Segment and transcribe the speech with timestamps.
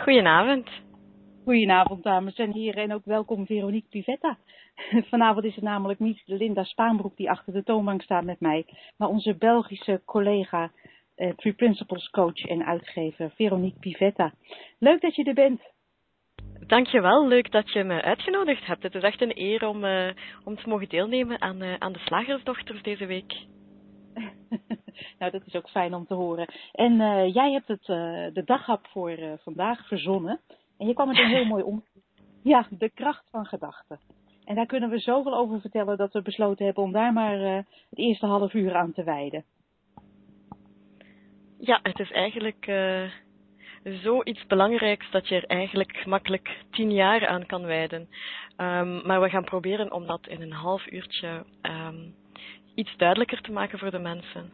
[0.00, 0.68] Goedenavond.
[1.44, 4.38] Goedenavond, dames en heren, en ook welkom Veronique Pivetta.
[5.10, 8.64] Vanavond is het namelijk niet Linda Spaanbroek die achter de toonbank staat met mij,
[8.96, 10.70] maar onze Belgische collega,
[11.14, 14.32] eh, Three Principles coach en uitgever Veronique Pivetta.
[14.78, 15.60] Leuk dat je er bent.
[16.66, 18.82] Dankjewel, leuk dat je me uitgenodigd hebt.
[18.82, 20.10] Het is echt een eer om, uh,
[20.44, 23.32] om te mogen deelnemen aan, uh, aan de Slagersdochters deze week.
[25.18, 26.46] Nou, dat is ook fijn om te horen.
[26.72, 27.84] En uh, jij hebt het,
[28.34, 30.40] de daghap voor vandaag verzonnen.
[30.78, 31.84] En je kwam met een heel mooi om.
[32.42, 34.00] Ja, de kracht van gedachten.
[34.44, 37.56] En daar kunnen we zoveel over vertellen dat we besloten hebben om daar maar uh,
[37.90, 39.44] het eerste half uur aan te wijden.
[41.58, 43.10] Ja, het is eigenlijk uh,
[43.82, 48.08] zoiets belangrijks dat je er eigenlijk makkelijk tien jaar aan kan wijden.
[48.56, 52.14] Um, maar we gaan proberen om dat in een half uurtje um,
[52.74, 54.52] iets duidelijker te maken voor de mensen.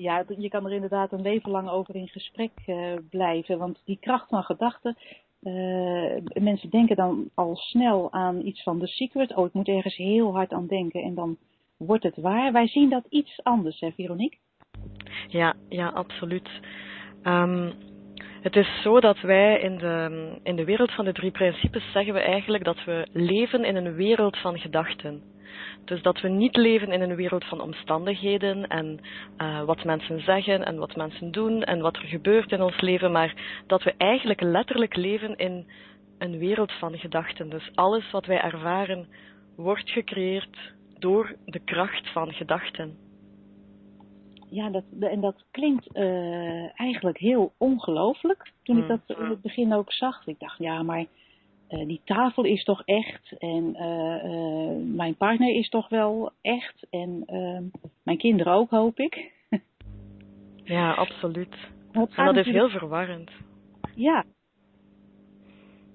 [0.00, 3.58] Ja, je kan er inderdaad een leven lang over in gesprek uh, blijven.
[3.58, 4.96] Want die kracht van gedachten,
[5.42, 9.34] uh, mensen denken dan al snel aan iets van The Secret.
[9.36, 11.36] Oh, ik moet ergens heel hard aan denken en dan
[11.76, 12.52] wordt het waar.
[12.52, 14.38] Wij zien dat iets anders, hè, Veronique?
[15.28, 16.48] Ja, ja, absoluut.
[17.24, 17.72] Um,
[18.42, 22.14] het is zo dat wij in de, in de wereld van de drie principes zeggen
[22.14, 25.22] we eigenlijk dat we leven in een wereld van gedachten.
[25.84, 29.00] Dus dat we niet leven in een wereld van omstandigheden en
[29.38, 33.12] uh, wat mensen zeggen en wat mensen doen en wat er gebeurt in ons leven,
[33.12, 35.66] maar dat we eigenlijk letterlijk leven in
[36.18, 37.50] een wereld van gedachten.
[37.50, 39.08] Dus alles wat wij ervaren
[39.56, 42.96] wordt gecreëerd door de kracht van gedachten.
[44.50, 48.52] Ja, dat, en dat klinkt uh, eigenlijk heel ongelooflijk.
[48.62, 48.88] Toen ik mm.
[48.88, 50.26] dat in het begin ook zag.
[50.26, 51.04] Ik dacht, ja, maar
[51.70, 56.86] uh, die tafel is toch echt en uh, uh, mijn partner is toch wel echt
[56.90, 57.64] en ehm,
[58.02, 59.32] mijn kinderen ook, hoop ik.
[60.64, 61.56] ja, absoluut.
[61.92, 63.30] En dat is heel verwarrend.
[63.94, 64.24] Ja.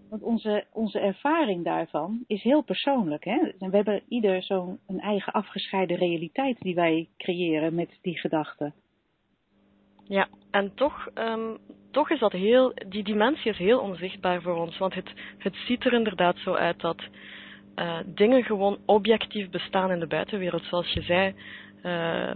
[0.09, 3.23] Want onze, onze ervaring daarvan is heel persoonlijk.
[3.23, 3.51] Hè?
[3.59, 8.73] En we hebben ieder zo'n een eigen afgescheiden realiteit die wij creëren met die gedachten.
[10.03, 11.57] Ja, en toch, um,
[11.95, 14.77] toch is dat heel, die dimensie is heel onzichtbaar voor ons.
[14.77, 17.03] Want het, het ziet er inderdaad zo uit dat
[17.75, 20.63] uh, dingen gewoon objectief bestaan in de buitenwereld.
[20.63, 21.33] Zoals je zei,
[21.83, 22.33] uh,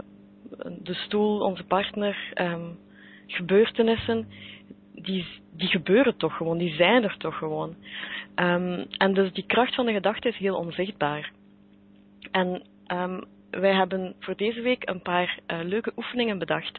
[0.82, 2.78] de stoel, onze partner, um,
[3.26, 4.28] gebeurtenissen,
[4.94, 5.26] die,
[5.56, 7.76] die gebeuren toch gewoon, die zijn er toch gewoon.
[8.36, 11.32] Um, en dus die kracht van de gedachte is heel onzichtbaar.
[12.30, 16.78] En um, wij hebben voor deze week een paar uh, leuke oefeningen bedacht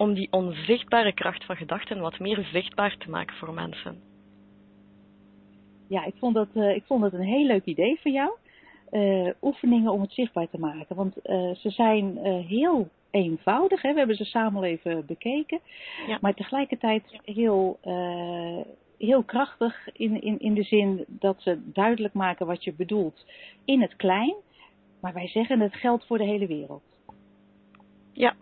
[0.00, 4.00] om die onzichtbare kracht van gedachten wat meer zichtbaar te maken voor mensen.
[5.88, 8.30] Ja, ik vond dat, uh, ik vond dat een heel leuk idee voor jou.
[8.90, 10.96] Uh, oefeningen om het zichtbaar te maken.
[10.96, 13.82] Want uh, ze zijn heel eenvoudig.
[13.82, 13.92] Hè?
[13.92, 15.60] We hebben ze samen even bekeken.
[16.06, 16.18] Ja.
[16.20, 17.78] Maar tegelijkertijd heel,
[18.98, 23.26] heel krachtig in, in, in de zin dat ze duidelijk maken wat je bedoelt
[23.64, 24.34] in het klein.
[25.00, 26.82] Maar wij zeggen het geldt voor de hele wereld.
[28.12, 28.34] Ja,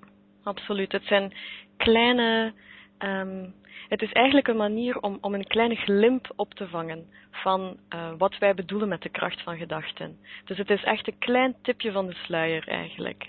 [0.42, 0.92] absoluut.
[0.92, 1.32] Het zijn
[1.76, 2.52] kleine.
[2.98, 3.54] Um,
[3.88, 8.12] het is eigenlijk een manier om, om een kleine glimp op te vangen van uh,
[8.18, 10.18] wat wij bedoelen met de kracht van gedachten.
[10.44, 13.28] Dus het is echt een klein tipje van de sluier eigenlijk.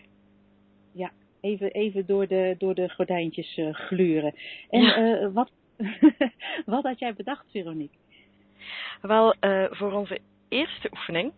[0.91, 1.11] Ja,
[1.41, 4.35] even, even door, de, door de gordijntjes uh, gluren.
[4.69, 5.21] En ja.
[5.21, 5.51] uh, wat,
[6.65, 7.97] wat had jij bedacht, Veronique?
[9.01, 9.35] Wel,
[9.69, 11.31] voor onze eerste oefening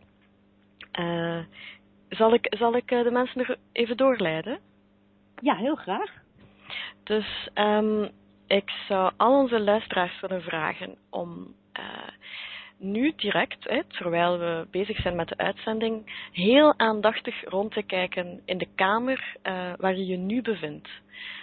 [2.09, 4.59] zal ik, zal ik de mensen er even doorleiden.
[5.41, 6.11] Ja, heel graag.
[7.03, 8.09] Dus um,
[8.47, 12.07] ik zou al onze luisteraars willen vragen om uh,
[12.77, 18.41] nu direct, hè, terwijl we bezig zijn met de uitzending, heel aandachtig rond te kijken
[18.45, 20.89] in de kamer uh, waar je je nu bevindt.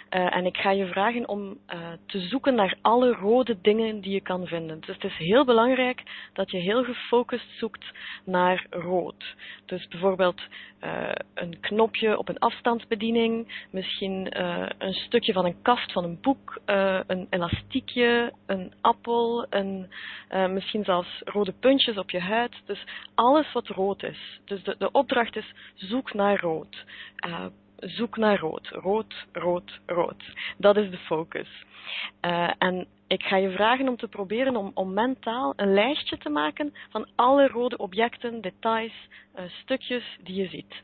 [0.09, 4.13] Uh, en ik ga je vragen om uh, te zoeken naar alle rode dingen die
[4.13, 4.79] je kan vinden.
[4.79, 6.03] Dus het is heel belangrijk
[6.33, 7.85] dat je heel gefocust zoekt
[8.23, 9.35] naar rood.
[9.65, 10.41] Dus bijvoorbeeld
[10.81, 14.39] uh, een knopje op een afstandsbediening, misschien
[14.77, 16.61] een stukje van een kast van een boek,
[17.07, 19.89] een elastiekje, een appel, een,
[20.29, 22.61] misschien zelfs rode puntjes op je huid.
[22.65, 22.83] Dus
[23.15, 24.39] alles wat rood is.
[24.45, 26.85] Dus de, de opdracht is zoek naar rood
[27.79, 28.67] zoek naar rood.
[28.67, 30.23] Rood, rood, rood.
[30.57, 31.47] Dat is de focus.
[32.25, 36.29] Uh, en ik ga je vragen om te proberen om, om mentaal een lijstje te
[36.29, 38.93] maken van alle rode objecten, details,
[39.35, 40.83] uh, stukjes die je ziet.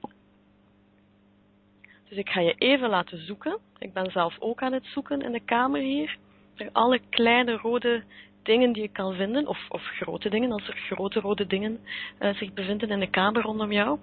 [2.10, 3.60] Dus ik ga je even laten zoeken.
[3.78, 6.18] Ik ben zelf ook aan het zoeken in de kamer hier.
[6.56, 8.04] Naar alle kleine rode
[8.44, 11.80] dingen die je kan vinden, of, of grote dingen, als er grote rode dingen
[12.20, 14.00] uh, zich bevinden in de kamer rondom jou.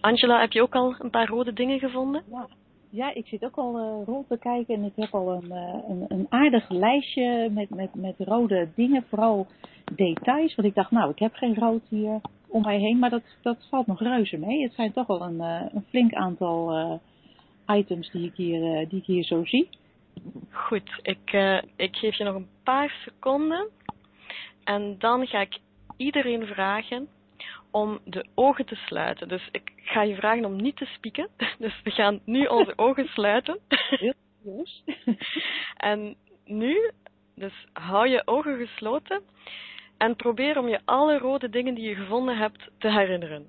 [0.00, 2.22] Angela, heb je ook al een paar rode dingen gevonden?
[2.30, 2.48] Ja,
[2.90, 5.74] ja, ik zit ook al uh, rond te kijken en ik heb al een, uh,
[5.88, 9.46] een, een, aardig lijstje met, met, met rode dingen, vooral
[9.94, 10.54] details.
[10.54, 13.66] Want ik dacht, nou, ik heb geen rood hier om mij heen, maar dat, dat
[13.70, 14.62] valt nog reuze mee.
[14.62, 17.00] Het zijn toch wel een, uh, een flink aantal
[17.66, 19.68] items die ik, hier, die ik hier zo zie.
[20.50, 21.32] Goed, ik,
[21.76, 23.68] ik geef je nog een paar seconden
[24.64, 25.58] en dan ga ik
[25.96, 27.08] iedereen vragen
[27.70, 29.28] om de ogen te sluiten.
[29.28, 31.28] Dus ik ga je vragen om niet te spieken.
[31.58, 33.58] Dus we gaan nu onze ogen sluiten.
[34.42, 34.82] Yes.
[35.76, 36.90] En nu,
[37.34, 39.22] dus hou je ogen gesloten
[39.98, 43.46] en probeer om je alle rode dingen die je gevonden hebt te herinneren.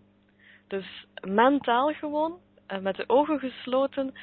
[0.68, 4.14] Dus mentaal gewoon, eh, met de ogen gesloten,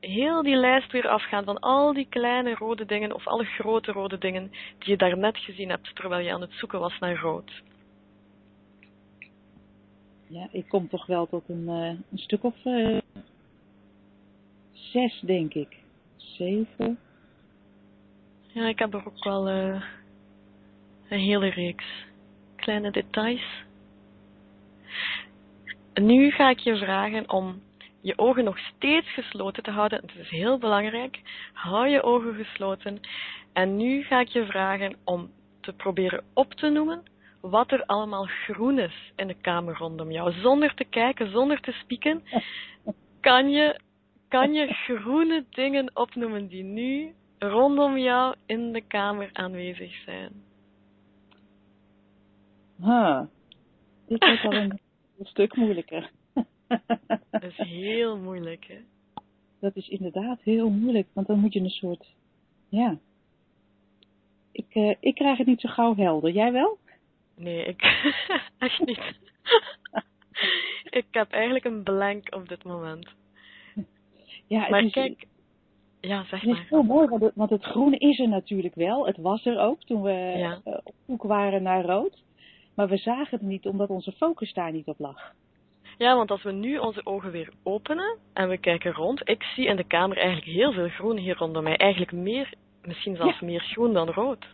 [0.00, 4.18] heel die lijst weer afgaan van al die kleine rode dingen of alle grote rode
[4.18, 7.62] dingen die je daarnet gezien hebt terwijl je aan het zoeken was naar rood.
[10.28, 12.98] Ja, ik kom toch wel tot een, uh, een stuk of uh,
[14.72, 15.76] zes, denk ik.
[16.16, 16.98] Zeven.
[18.42, 19.82] Ja, ik heb er ook wel uh,
[21.08, 21.84] een hele reeks
[22.56, 23.64] kleine details.
[25.94, 27.62] Nu ga ik je vragen om
[28.00, 30.00] je ogen nog steeds gesloten te houden.
[30.00, 31.20] Het is heel belangrijk.
[31.52, 33.00] Hou je ogen gesloten.
[33.52, 35.30] En nu ga ik je vragen om
[35.60, 37.02] te proberen op te noemen
[37.50, 40.32] wat er allemaal groen is in de kamer rondom jou.
[40.32, 42.22] Zonder te kijken, zonder te spieken,
[43.20, 43.80] kan je,
[44.28, 50.32] kan je groene dingen opnoemen die nu rondom jou in de kamer aanwezig zijn.
[52.80, 53.20] Huh.
[54.06, 54.80] Dit is al een,
[55.18, 56.10] een stuk moeilijker.
[57.30, 58.78] Dat is heel moeilijk, hè?
[59.60, 62.14] Dat is inderdaad heel moeilijk, want dan moet je een soort,
[62.68, 62.98] ja.
[64.52, 66.30] Ik, uh, ik krijg het niet zo gauw helder.
[66.30, 66.78] Jij wel?
[67.36, 67.82] Nee, ik
[68.58, 69.18] echt niet.
[70.84, 73.08] ik heb eigenlijk een blank op dit moment.
[74.46, 75.26] Ja, het maar is, kijk,
[76.00, 76.60] ja, zeg het maar.
[76.62, 79.06] is heel mooi, want het, want het groene is er natuurlijk wel.
[79.06, 80.60] Het was er ook toen we Ja.
[80.64, 82.22] eh, op zoek waren naar rood.
[82.74, 85.32] Maar we zagen het niet omdat onze focus daar niet op lag.
[85.98, 89.66] Ja, want als we nu onze ogen weer openen en we kijken rond, ik zie
[89.66, 91.76] in de kamer eigenlijk heel veel groen hier rondom mij.
[91.76, 94.46] Eigenlijk meer, misschien zelfs meer groen dan rood.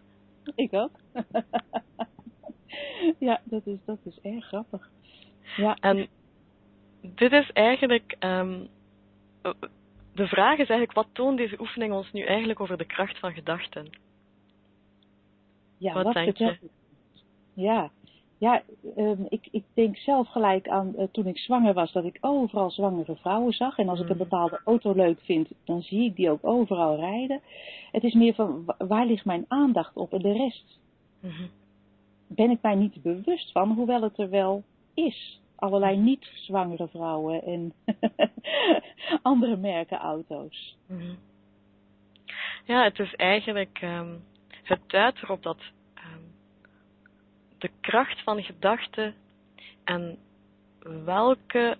[0.55, 0.91] Ik ook.
[3.19, 4.91] ja, dat is, dat is erg grappig.
[5.57, 6.09] Ja, En
[7.01, 8.61] dit is eigenlijk, ehm,
[10.15, 13.33] de vraag is eigenlijk, wat toont deze oefening ons nu eigenlijk over de kracht van
[13.33, 13.91] gedachten?
[15.77, 16.59] ja wat wat denk het?
[17.55, 17.91] Ja,
[18.39, 18.63] ja
[18.97, 22.71] ehm, ik, ik denk zelf gelijk aan eh, toen ik zwanger was, dat ik overal
[22.71, 23.79] zwangere vrouwen zag.
[23.79, 24.23] En als ik een Mhm.
[24.25, 27.41] bepaalde auto leuk vind, dan zie ik die ook overal rijden.
[27.93, 30.13] Het is meer van, wa- waar ligt mijn aandacht op?
[30.13, 30.79] En de rest
[31.21, 31.43] Mhm.
[32.35, 34.65] Ben ik mij niet bewust van, hoewel het er wel
[34.95, 35.41] is.
[35.57, 37.73] Allerlei niet-zwangere vrouwen en
[39.23, 40.77] andere merken auto's.
[40.87, 41.15] Mhm.
[42.65, 44.15] Ja, het is eigenlijk, ehm,
[44.63, 45.61] het duidt erop dat
[45.95, 46.23] ehm,
[47.59, 49.15] de kracht van gedachten
[49.85, 50.19] en
[51.05, 51.77] welke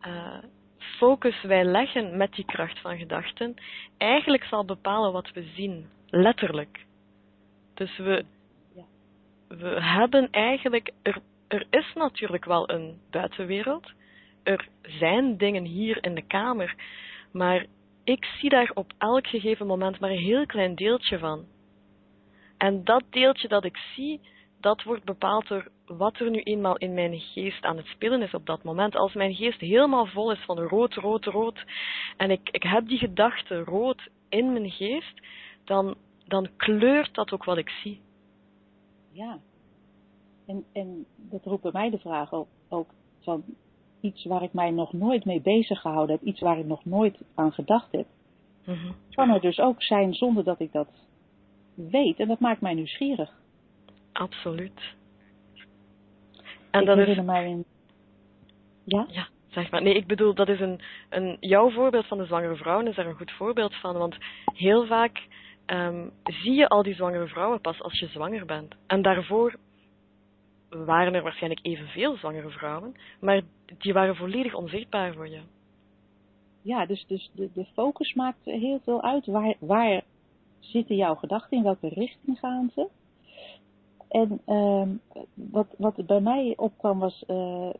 [0.00, 0.38] eh,
[0.78, 3.54] focus wij leggen met die kracht van gedachten,
[3.96, 6.84] eigenlijk zal bepalen wat we zien, letterlijk.
[7.74, 8.24] Dus we.
[9.56, 11.18] We hebben eigenlijk, er,
[11.48, 13.92] er is natuurlijk wel een buitenwereld,
[14.42, 16.74] er zijn dingen hier in de kamer,
[17.32, 17.66] maar
[18.04, 21.44] ik zie daar op elk gegeven moment maar een heel klein deeltje van.
[22.58, 24.20] En dat deeltje dat ik zie,
[24.60, 28.34] dat wordt bepaald door wat er nu eenmaal in mijn geest aan het spelen is
[28.34, 28.96] op dat moment.
[28.96, 31.64] Als mijn geest helemaal vol is van rood, rood, rood,
[32.16, 35.20] en ik, ik heb die gedachte rood in mijn geest,
[35.64, 35.94] dan,
[36.26, 38.00] dan kleurt dat ook wat ik zie.
[39.14, 39.38] Ja.
[40.46, 42.90] En, en dat roept bij mij de vraag op, ook
[43.20, 43.44] van
[44.00, 47.18] iets waar ik mij nog nooit mee bezig gehouden heb, iets waar ik nog nooit
[47.34, 48.06] aan gedacht heb,
[48.64, 48.92] Mhm.
[49.10, 50.88] kan er dus ook zijn zonder dat ik dat
[51.74, 52.18] weet.
[52.20, 53.32] En dat maakt mij nieuwsgierig.
[54.12, 54.94] Absoluut.
[56.70, 57.64] En ik dat is mij een...
[58.84, 59.06] Ja?
[59.08, 59.82] Ja, zeg maar.
[59.82, 60.80] Nee, ik bedoel, dat is een,
[61.10, 63.96] een, jouw voorbeeld van de zwangere vrouwen is daar een goed voorbeeld van.
[63.96, 65.26] Want heel vaak
[65.66, 68.74] ehm, zie je al die zwangere vrouwen pas als je zwanger bent.
[68.86, 69.56] En daarvoor
[70.68, 73.42] waren er waarschijnlijk evenveel zwangere vrouwen, maar
[73.78, 75.40] die waren volledig onzichtbaar voor je.
[76.62, 79.26] Ja, dus, dus de, de focus maakt heel veel uit.
[79.26, 80.02] Waar, waar
[80.58, 81.56] zitten jouw gedachten?
[81.56, 82.88] In welke richting gaan ze?
[84.08, 84.88] En ehm,
[85.34, 87.70] wat, wat bij mij opkwam was eh,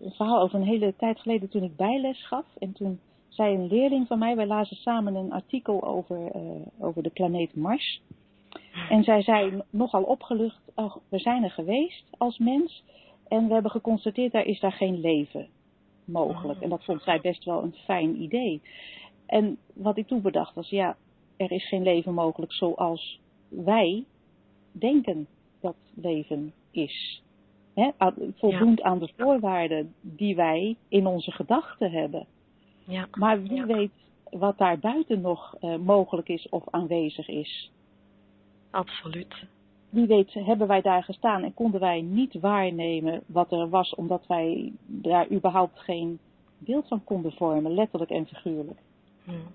[0.00, 2.46] een verhaal over een hele tijd geleden toen ik bijles gaf.
[2.58, 3.00] En toen
[3.32, 6.40] zei een leerling van mij, wij lazen samen een artikel over, eh,
[6.78, 8.02] over de planeet Mars.
[8.88, 12.84] En zij zei nogal opgelucht, oh, we zijn er geweest als mens
[13.28, 15.48] en we hebben geconstateerd, daar is daar geen leven.
[16.04, 16.60] mogelijk.
[16.60, 18.60] En dat vond zij best wel een fijn idee.
[19.26, 20.96] En wat ik toen bedacht was, ja,
[21.36, 24.04] er is geen leven mogelijk zoals wij
[24.72, 25.26] denken
[25.60, 27.22] dat leven is.
[27.74, 27.90] He,
[28.34, 32.26] voldoend aan de voorwaarden die wij in onze gedachten hebben.
[32.84, 33.08] Ja.
[33.12, 33.90] Maar wie weet
[34.30, 37.70] wat daar buiten nog uh, mogelijk is of aanwezig is.
[38.70, 39.44] Absoluut.
[39.88, 44.26] Wie weet hebben wij daar gestaan en konden wij niet waarnemen wat er was, omdat
[44.26, 46.18] wij daar überhaupt geen
[46.58, 48.78] beeld van konden vormen, letterlijk en figuurlijk.
[49.24, 49.46] Hmm.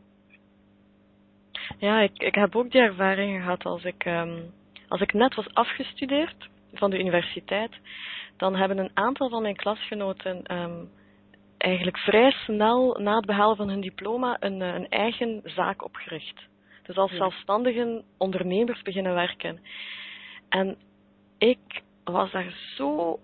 [1.77, 4.53] Ja, ik, ik heb ook die ervaring gehad als ik, um,
[4.88, 7.72] als ik net was afgestudeerd van de universiteit.
[8.38, 10.89] Dan hebben een aantal van mijn klasgenoten um,
[11.57, 16.47] eigenlijk vrij snel na het behalen van hun diploma een, eh, een eigen zaak opgericht.
[16.83, 19.59] Dus als zelfstandige ondernemers beginnen werken.
[20.49, 20.77] En
[21.37, 23.19] ik was daar zo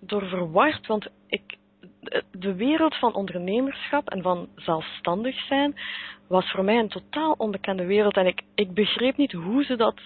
[0.00, 1.56] door verward, want ik,
[2.30, 5.74] de wereld van ondernemerschap en van zelfstandig zijn
[6.28, 8.16] was voor mij een totaal onbekende wereld.
[8.16, 10.00] En ik, ik begreep niet hoe ze dat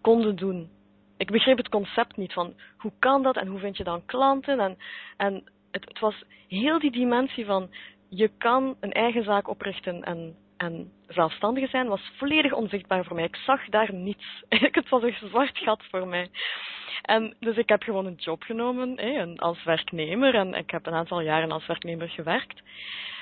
[0.00, 0.68] konden doen.
[1.16, 4.60] Ik begreep het concept niet van hoe kan dat en hoe vind je dan klanten.
[4.60, 4.78] En,
[5.16, 7.70] en het, het was heel die dimensie van
[8.08, 13.24] je kan een eigen zaak oprichten en, en zelfstandige zijn, was volledig onzichtbaar voor mij.
[13.24, 14.44] Ik zag daar niets.
[14.48, 16.30] het was een zwart gat voor mij.
[17.02, 21.20] En dus ik heb gewoon een job genomen als werknemer en ik heb een aantal
[21.20, 22.62] jaren als werknemer gewerkt.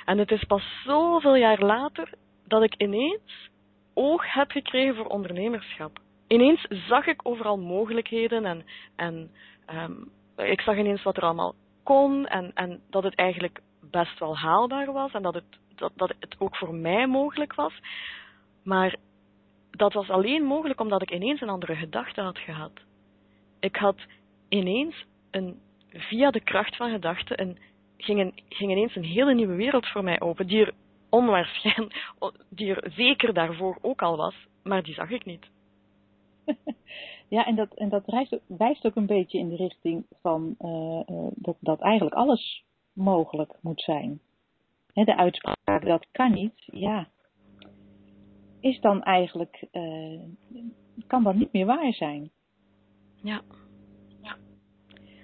[0.05, 2.11] En het is pas zoveel jaar later
[2.47, 3.51] dat ik ineens
[3.95, 5.99] oog heb gekregen voor ondernemerschap.
[6.29, 8.65] Ineens zag ik overal mogelijkheden en,
[8.97, 9.31] en
[9.71, 11.55] um, ik zag ineens wat er allemaal
[11.87, 16.13] kon en, en dat het eigenlijk best wel haalbaar was en dat het, dat, dat
[16.21, 17.73] het ook voor mij mogelijk was.
[18.65, 18.97] Maar
[19.71, 22.73] dat was alleen mogelijk omdat ik ineens een andere gedachte had gehad.
[23.61, 23.97] Ik had
[24.49, 27.59] ineens een, via de kracht van gedachten een,
[27.97, 30.75] ging, een, ging ineens een hele nieuwe wereld voor mij open, die er
[31.09, 32.15] onwaarschijnlijk,
[32.57, 35.47] die er zeker daarvoor ook al was, maar die zag ik niet.
[37.29, 41.01] Ja, en dat, en dat wijst, wijst ook een beetje in de richting van uh,
[41.07, 44.21] uh, dat, dat eigenlijk alles mogelijk moet zijn.
[44.93, 47.09] He, de uitspraak dat kan niet, ja,
[48.61, 50.21] is dan eigenlijk, uh,
[51.07, 52.31] kan dan niet meer waar zijn.
[53.15, 53.43] Ja.
[54.23, 54.37] ja.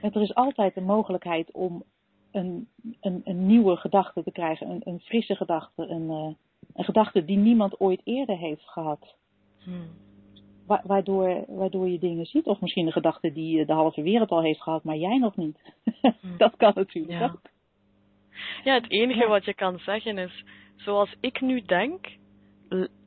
[0.00, 1.84] Er is altijd de mogelijkheid om
[2.30, 2.68] een,
[3.00, 6.36] een, een nieuwe gedachte te krijgen, een, een frisse gedachte, een,
[6.74, 9.14] een gedachte die niemand ooit eerder heeft gehad.
[9.58, 9.90] Hmm
[10.84, 12.46] waardoor, waardoor je dingen ziet.
[12.46, 15.36] Of misschien een gedachte die eh, de halve wereld al heeft gehad, maar jij nog
[15.36, 15.58] niet.
[16.00, 16.10] Hm.
[16.36, 17.24] dat kan natuurlijk ja.
[17.24, 17.40] ook.
[18.64, 20.44] Ja, het enige wat je kan zeggen is,
[20.76, 22.06] zoals ik nu denk,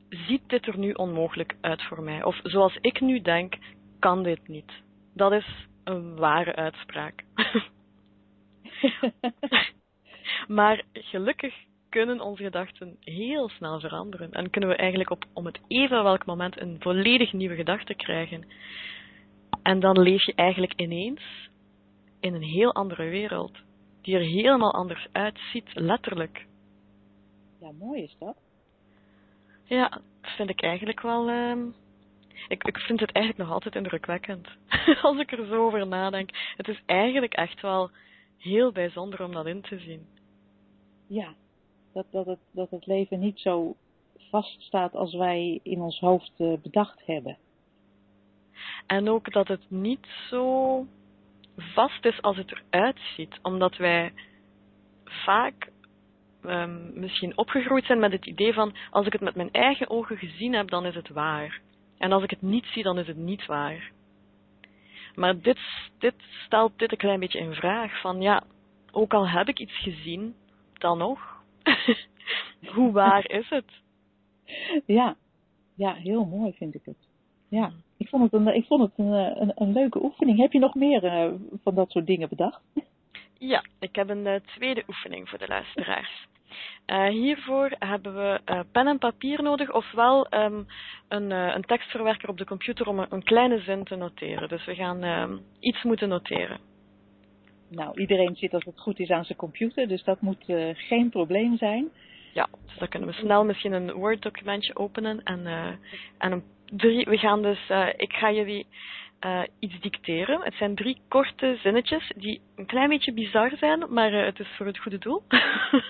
[0.08, 2.24] ziet dit er nu onmogelijk uit voor mij.
[2.24, 3.54] Of zoals ik nu denk,
[3.98, 4.72] kan dit niet.
[5.14, 7.24] Dat is een ware uitspraak.
[10.58, 11.54] maar gelukkig
[11.96, 14.32] kunnen onze gedachten heel snel veranderen.
[14.32, 18.44] En kunnen we eigenlijk op om het even welk moment een volledig nieuwe gedachte krijgen.
[19.62, 21.48] En dan leef je eigenlijk ineens
[22.20, 23.58] in een heel andere wereld.
[24.02, 26.46] Die er helemaal anders uitziet, letterlijk.
[27.60, 28.36] Ja, mooi is dat.
[29.64, 29.88] Ja,
[30.20, 31.30] dat vind ik eigenlijk wel.
[31.30, 31.66] Uh,
[32.48, 34.48] ik, ik vind het eigenlijk nog altijd indrukwekkend.
[35.02, 36.30] Als ik er zo over nadenk.
[36.56, 37.90] Het is eigenlijk echt wel
[38.38, 40.06] heel bijzonder om dat in te zien.
[41.08, 41.34] Ja,
[41.96, 43.76] dat, dat, het, dat het leven niet zo
[44.30, 47.38] vaststaat als wij in ons hoofd uh, bedacht hebben.
[48.86, 50.86] En ook dat het niet zo
[51.56, 54.12] vast is als het eruit ziet, omdat wij
[55.04, 55.70] vaak
[56.42, 60.16] um, misschien opgegroeid zijn met het idee van als ik het met mijn eigen ogen
[60.16, 61.60] gezien heb, dan is het waar.
[61.98, 63.92] En als ik het niet zie, dan is het niet waar.
[65.14, 65.58] Maar dit,
[65.98, 68.42] dit stelt dit een klein beetje in vraag van ja,
[68.92, 70.34] ook al heb ik iets gezien,
[70.72, 71.35] dan nog,
[72.74, 73.70] Hoe waar is het?
[74.86, 75.16] Ja.
[75.74, 77.08] ja, heel mooi vind ik het.
[77.48, 80.38] Ja, ik vond het een, ik vond het een, een, een leuke oefening.
[80.38, 81.32] Heb je nog meer uh,
[81.62, 82.60] van dat soort dingen bedacht?
[83.38, 86.26] Ja, ik heb een uh, tweede oefening voor de luisteraars.
[86.86, 90.66] Uh, hiervoor hebben we pen en papier nodig, ofwel um,
[91.08, 94.48] een, een, tekstverwerker op de computer om een, een, kleine zin te noteren.
[94.48, 96.60] Dus we gaan um, iets moeten noteren.
[97.68, 101.10] Nou, iedereen zit als het goed is aan zijn computer, dus dat moet uh, geen
[101.10, 101.88] probleem zijn.
[102.32, 105.66] Ja, dus dan kunnen we snel misschien een Word-documentje openen en, uh,
[106.18, 108.66] en een drie, we gaan dus, uh, ik ga jullie
[109.58, 110.40] iets dicteren.
[110.42, 114.66] Het zijn drie korte zinnetjes die een klein beetje bizar zijn, maar het is voor
[114.66, 115.22] het goede doel.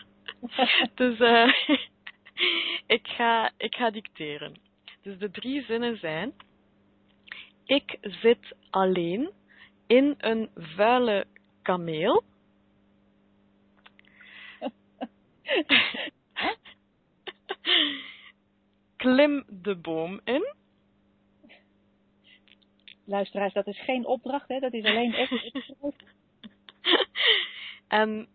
[0.95, 1.19] dus
[2.97, 4.55] ik, ga, ik ga dicteren.
[5.03, 6.33] Dus de drie zinnen zijn:
[7.65, 9.31] Ik zit alleen
[9.87, 11.27] in een vuile
[11.67, 12.23] kameel.
[18.97, 20.55] Klim de boom in.
[23.05, 24.59] Luisteraars, dat is geen opdracht, hè?
[24.59, 25.51] dat is alleen echt.
[28.01, 28.29] en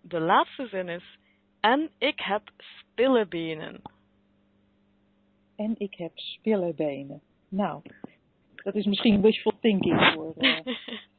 [0.00, 1.18] de laatste zin is:
[1.60, 3.82] En ik heb spillebenen.
[5.56, 7.20] En ik heb spillebenen.
[7.48, 7.82] Nou,
[8.54, 10.58] dat is misschien wishful thinking voor uh,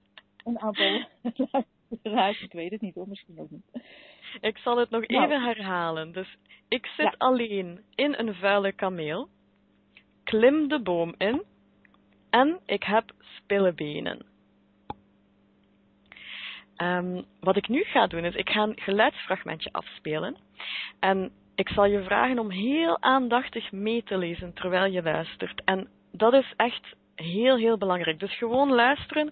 [0.45, 1.05] een aantal
[1.89, 2.41] luisteraars.
[2.41, 3.83] Ik weet het niet hoor, misschien ook niet.
[4.41, 5.23] Ik zal het nog nou.
[5.23, 6.11] even herhalen.
[6.11, 6.37] Dus
[6.67, 9.29] ik zit alleen in een vuile kameel,
[10.23, 11.43] klim de boom in
[12.29, 14.25] en ik heb spillebenen.
[16.77, 20.37] Um, wat ik nu ga doen is, ik ga een geluidsfragmentje afspelen.
[20.99, 25.61] En ik zal je vragen om heel aandachtig mee te lezen terwijl je luistert.
[25.65, 28.19] En dat is echt heel, heel belangrijk.
[28.19, 29.31] Dus gewoon luisteren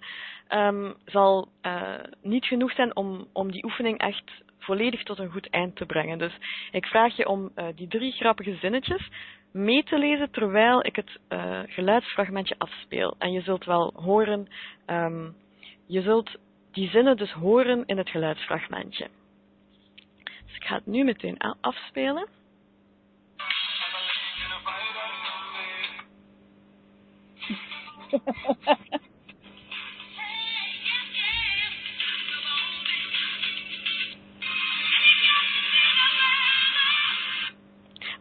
[0.50, 5.50] um, zal uh, niet genoeg zijn om, om die oefening echt volledig tot een goed
[5.50, 6.18] eind te brengen.
[6.18, 6.34] Dus
[6.72, 9.10] ik vraag je om uh, die drie grappige zinnetjes
[9.52, 13.16] mee te lezen terwijl ik het uh, geluidsfragmentje afspeel.
[13.18, 14.48] En je zult wel horen,
[14.88, 15.36] um,
[15.88, 16.36] je zult
[16.72, 19.08] die zinnen dus horen in het geluidsfragmentje.
[20.46, 22.28] Dus ik ga het nu meteen afspelen.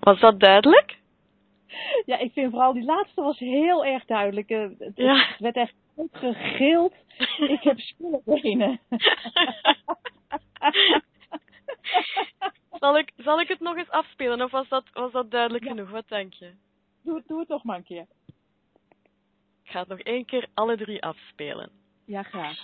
[0.00, 0.98] Was dat duidelijk?
[2.04, 4.50] Ja, ik vind vooral die laatste was heel erg duidelijk.
[4.50, 5.26] Eh, het, ja.
[5.38, 5.74] werd echt
[6.12, 6.94] gegild.
[7.38, 8.80] ik heb spullenbenen.
[12.80, 15.90] zal, ik, zal ik het nog eens afspelen of was dat, was dat duidelijk genoeg?
[15.90, 16.52] Wat denk je?
[17.02, 18.06] Doe, doe het toch maar een keer.
[19.72, 21.70] Ga het nog één keer alle drie afspelen.
[22.04, 22.58] Ja, graag.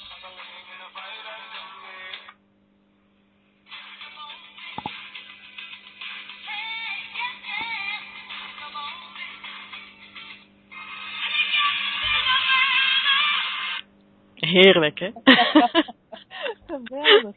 [14.34, 15.10] Heerlijk, hè?
[16.66, 17.36] Geweldig.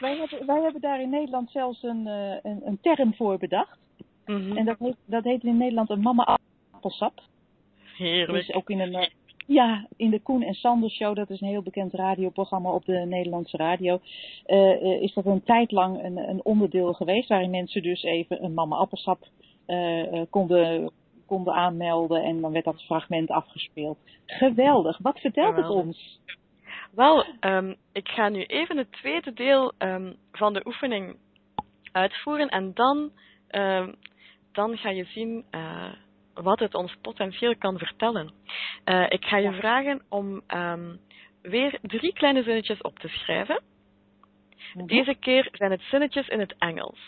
[0.00, 3.78] wij, hebben, wij hebben daar in Nederland zelfs een, uh, een, een, term voor bedacht.
[4.26, 4.56] Mm -hmm.
[4.56, 6.38] En dat heet, dat heet in Nederland een mama
[6.70, 7.28] appelsap.
[8.00, 8.46] Heerlijk.
[8.46, 9.06] Dus ook in een, uh,
[9.46, 12.98] ja, in de Koen en Sander Show, dat is een heel bekend radioprogramma op de
[12.98, 14.00] Nederlandse radio,
[14.46, 18.54] uh, is dat een tijd lang een, een, onderdeel geweest waarin mensen dus even een
[18.54, 19.26] mama appelsap
[20.30, 20.90] konden,
[21.26, 23.98] konden aanmelden en dan werd dat fragment afgespeeld.
[24.26, 24.98] Geweldig.
[24.98, 25.76] Wat vertelt Geweldig.
[25.76, 26.20] het ons?
[26.90, 31.16] Wel, um, ik ga nu even het tweede deel um, van de oefening
[31.92, 33.10] uitvoeren en dan,
[33.50, 33.94] um,
[34.52, 35.92] dan ga je zien uh,
[36.34, 38.32] wat het ons potentieel kan vertellen.
[38.84, 40.42] Uh, ik ga je vragen om
[41.42, 43.62] weer drie kleine zinnetjes op te schrijven.
[44.74, 44.86] Mhm.
[44.86, 47.00] Deze keer zijn het zinnetjes in het Engels.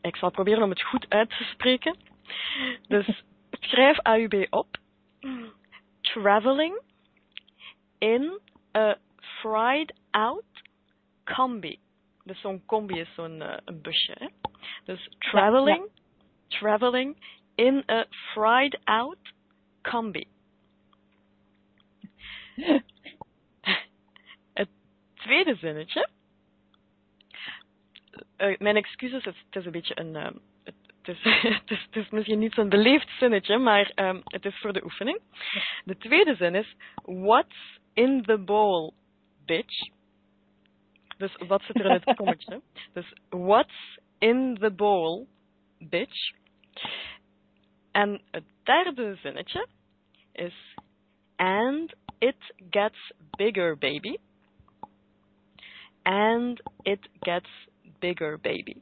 [0.00, 1.96] ik zal proberen om het goed uit te spreken.
[2.88, 4.76] Dus schrijf AUB op.
[6.00, 6.80] Traveling
[7.98, 8.40] in
[8.76, 10.44] a fried out
[11.24, 11.78] combi.
[12.24, 14.14] Dus zo'n combi is zo'n uh, een busje.
[14.18, 14.26] Hè?
[14.84, 16.05] Dus traveling, ja, ja.
[16.48, 17.16] Traveling
[17.54, 19.18] in a fried out
[19.82, 20.26] combi.
[24.54, 24.68] Het
[25.14, 26.08] tweede zinnetje.
[28.38, 30.14] Uh, mijn excuses, het, het, is een beetje een.
[30.14, 30.28] Uh,
[30.64, 30.74] het,
[31.08, 31.22] is,
[31.58, 34.84] het, is, het, is, misschien niet zo'n beleefd zinnetje, maar um, het is voor de
[34.84, 35.20] oefening.
[35.84, 38.92] De tweede zin is: What's in the bowl,
[39.46, 39.90] bitch.
[41.18, 42.60] Dus wat zit er in het kommetje?
[42.92, 45.26] Dus what's in the bowl,
[45.78, 46.32] bitch.
[47.90, 49.66] En het derde zinnetje
[50.32, 50.74] is
[51.36, 52.36] and it
[52.70, 54.18] gets bigger, baby.
[56.02, 57.48] And it gets
[57.98, 58.76] bigger, baby.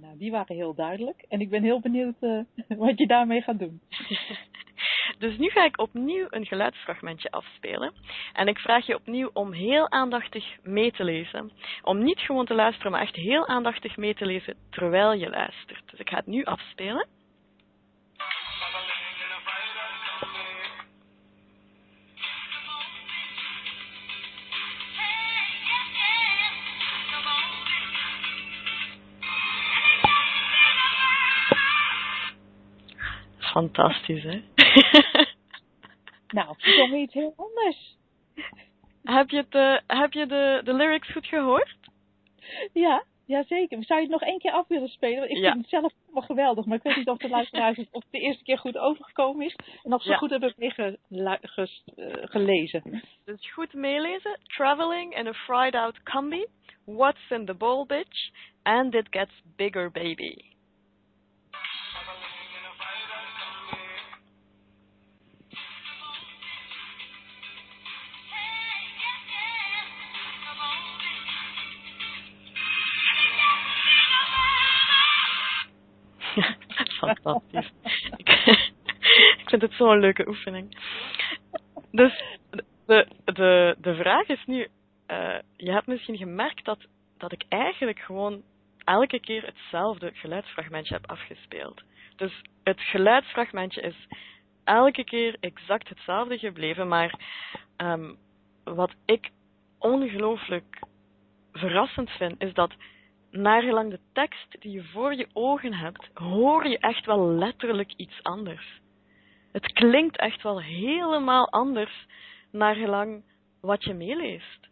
[0.00, 1.24] Nou, die waren heel duidelijk.
[1.28, 2.40] En ik ben heel benieuwd uh,
[2.78, 3.80] wat je daarmee gaat doen.
[5.18, 7.92] Dus nu ga ik opnieuw een geluidsfragmentje afspelen.
[8.32, 11.52] En ik vraag je opnieuw om heel aandachtig mee te lezen.
[11.82, 15.90] Om niet gewoon te luisteren, maar echt heel aandachtig mee te lezen terwijl je luistert.
[15.90, 17.06] Dus ik ga het nu afspelen.
[33.38, 34.42] Fantastisch, hè?
[36.28, 37.96] nou, zong iets heel anders.
[39.02, 41.74] Heb je, het, uh, heb je de, de lyrics goed gehoord?
[42.72, 43.84] Ja, ja, zeker.
[43.84, 45.30] Zou je het nog één keer af willen spelen?
[45.30, 45.50] Ik ja.
[45.50, 48.18] vind het zelf Wel geweldig, maar ik weet niet of de luisteraars of het de
[48.18, 50.16] eerste keer goed overgekomen is en of ze Ja.
[50.16, 53.02] goed hebben meegelezen.
[53.24, 54.38] Dus goed meelezen.
[54.42, 56.44] Traveling in a fried out combi.
[56.84, 58.30] What's in the bowl, bitch?
[58.62, 60.47] And it gets bigger, baby.
[77.14, 77.72] Fantastisch.
[78.16, 78.28] Ik,
[79.42, 80.78] ik vind het zo'n leuke oefening.
[81.90, 82.22] Dus
[82.86, 84.68] de, de, de vraag is nu,
[85.06, 86.78] eh, je hebt misschien gemerkt dat,
[87.18, 88.42] dat ik eigenlijk gewoon
[88.84, 91.82] elke keer hetzelfde geluidsfragmentje heb afgespeeld.
[92.16, 94.06] Dus het geluidsfragmentje is
[94.64, 97.20] elke keer exact hetzelfde gebleven, maar
[97.76, 98.14] ehm,
[98.64, 99.30] wat ik
[99.78, 100.78] ongelooflijk
[101.52, 102.72] verrassend vind, is dat
[103.30, 108.22] naargelang de tekst die je voor je ogen hebt, hoor je echt wel letterlijk iets
[108.22, 108.80] anders.
[109.52, 112.06] Het klinkt echt wel helemaal anders
[112.50, 113.22] naargelang
[113.60, 114.68] wat je meeleest.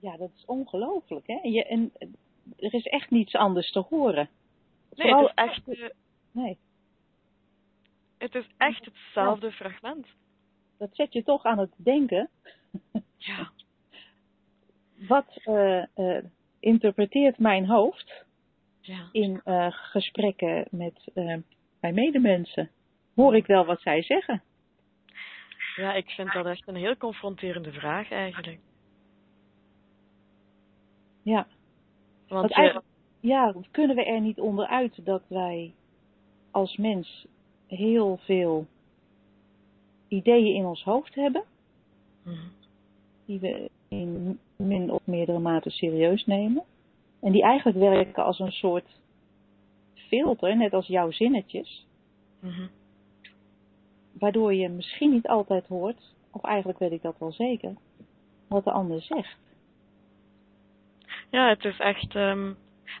[0.00, 1.38] Ja, dat is ongelooflijk, hè?
[1.42, 1.92] Je, en
[2.58, 4.28] er is echt niets anders te horen.
[4.94, 5.92] Nee, Vooral- het is echt,
[6.32, 6.58] Nee,
[8.18, 10.06] het is echt hetzelfde fragment.
[10.78, 12.30] dat zet je toch aan het denken.
[13.16, 13.50] Ja.
[15.08, 16.24] Wat eh, eh,
[16.66, 18.24] interpreteert mijn hoofd
[18.80, 19.08] Ja.
[19.12, 21.36] in eh, gesprekken met eh,
[21.80, 22.70] mijn medemensen?
[23.14, 24.42] Hoor ik wel wat zij zeggen?
[25.76, 28.58] ja, ik vind dat echt een heel confronterende vraag eigenlijk.
[31.22, 31.46] Ja.
[32.28, 32.86] Want eigenlijk,
[33.20, 35.74] ja, kunnen we er niet onderuit dat wij
[36.50, 37.26] als mens
[37.66, 38.66] heel veel
[40.08, 41.44] ideeën in ons hoofd hebben,
[42.22, 42.46] Mhm.
[43.26, 46.62] die we in min of meerdere mate serieus nemen,
[47.20, 48.88] en die eigenlijk werken als een soort
[49.94, 51.86] filter, net als jouw zinnetjes,
[52.40, 52.66] Mhm.
[54.12, 57.74] waardoor je misschien niet altijd hoort, of eigenlijk weet ik dat wel zeker,
[58.48, 59.38] wat de ander zegt.
[61.30, 62.52] Ja, het is echt, ehm,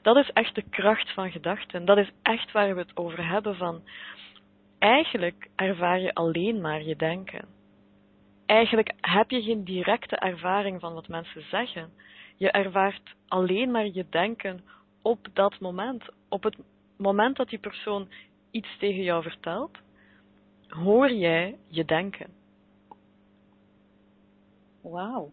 [0.02, 1.84] dat is echt de kracht van gedachten.
[1.84, 3.80] Dat is echt waar we het over hebben van,
[4.78, 7.44] eigenlijk ervaar je alleen maar je denken.
[8.46, 11.92] Eigenlijk heb je geen directe ervaring van wat mensen zeggen.
[12.36, 14.64] Je ervaart alleen maar je denken
[15.02, 16.04] op dat moment.
[16.28, 16.56] Op het
[16.96, 18.08] moment dat die persoon
[18.50, 19.78] iets tegen jou vertelt,
[20.68, 22.26] hoor jij je denken.
[24.80, 25.30] Wauw.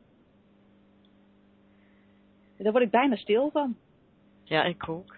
[2.58, 3.76] Daar word ik bijna stil van.
[4.44, 5.16] Ja, ik ook.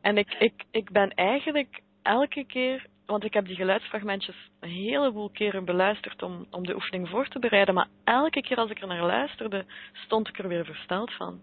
[0.00, 5.30] En ik, ik, ik ben eigenlijk elke keer, want ik heb die geluidsfragmentjes een heleboel
[5.30, 8.86] keren beluisterd om, om de oefening voor te bereiden, maar elke keer als ik er
[8.86, 11.40] naar luisterde, stond ik er weer versteld van.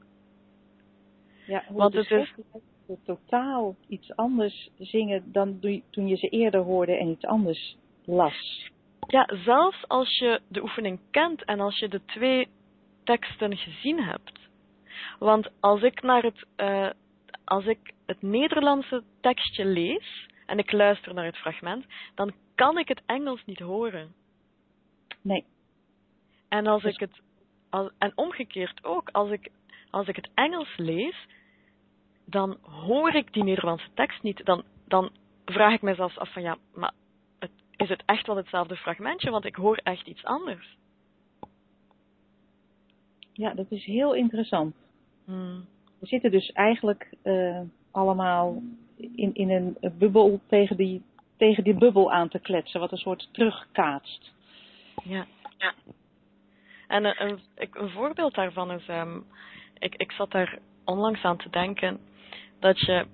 [1.47, 2.33] Ja, hoe Want het is-
[3.05, 8.69] totaal iets anders zingen dan toen je ze eerder hoorde en iets anders las.
[9.07, 12.47] Ja, zelfs als je de oefening kent en als je de twee
[13.03, 14.39] teksten gezien hebt.
[15.19, 16.89] Want als ik naar het, eh,
[17.45, 22.87] als ik het Nederlandse tekstje lees en ik luister naar het fragment, dan kan ik
[22.87, 24.13] het Engels niet horen.
[25.21, 25.45] Nee,
[26.49, 27.21] En als Dus- ik het,
[27.69, 29.51] als, en omgekeerd ook, als ik,
[29.89, 31.27] als ik het Engels lees,
[32.25, 34.45] dan hoor ik die Nederlandse tekst niet.
[34.45, 35.11] Dan, dan
[35.45, 36.93] vraag ik me zelfs af van ja, maar
[37.39, 39.29] het, is het echt wel hetzelfde fragmentje?
[39.31, 40.77] Want ik hoor echt iets anders.
[43.33, 44.75] ja, dat is heel interessant.
[45.25, 45.65] Hmm.
[45.99, 48.61] We zitten dus eigenlijk eh, allemaal
[48.97, 51.01] in, in een bubbel tegen die,
[51.37, 54.31] tegen die bubbel aan te kletsen, wat een soort terugkaatst.
[55.03, 55.25] Ja.
[55.57, 55.73] ja.
[56.87, 59.19] En een, een, ik- een voorbeeld daarvan is, ehm,
[59.79, 61.99] ik, ik zat daar onlangs aan te denken,
[62.59, 63.05] dat je,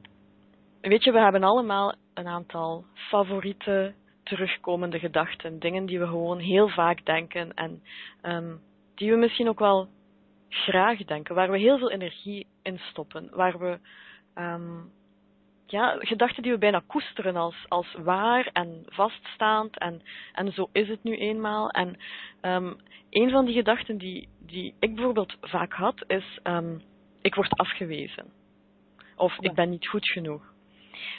[0.82, 6.70] weet je, we hebben allemaal een aantal favoriete terugkomende gedachten, dingen die we gewoon heel
[6.70, 7.84] vaak denken en
[8.22, 8.56] ehm,
[8.96, 9.88] die we misschien ook wel
[10.50, 13.80] graag denken, waar we heel veel energie in stoppen, waar we
[14.34, 14.80] ehm,
[15.72, 20.02] ja, gedachten die we bijna koesteren als, als waar en vaststaand en,
[20.34, 21.70] en zo is het nu eenmaal.
[21.70, 21.98] En
[22.42, 22.74] ehm,
[23.10, 26.78] een van die gedachten die, die ik bijvoorbeeld vaak had, is ehm,
[27.22, 28.26] ik word afgewezen.
[29.16, 29.50] Of Ja.
[29.50, 30.54] ik ben niet goed genoeg.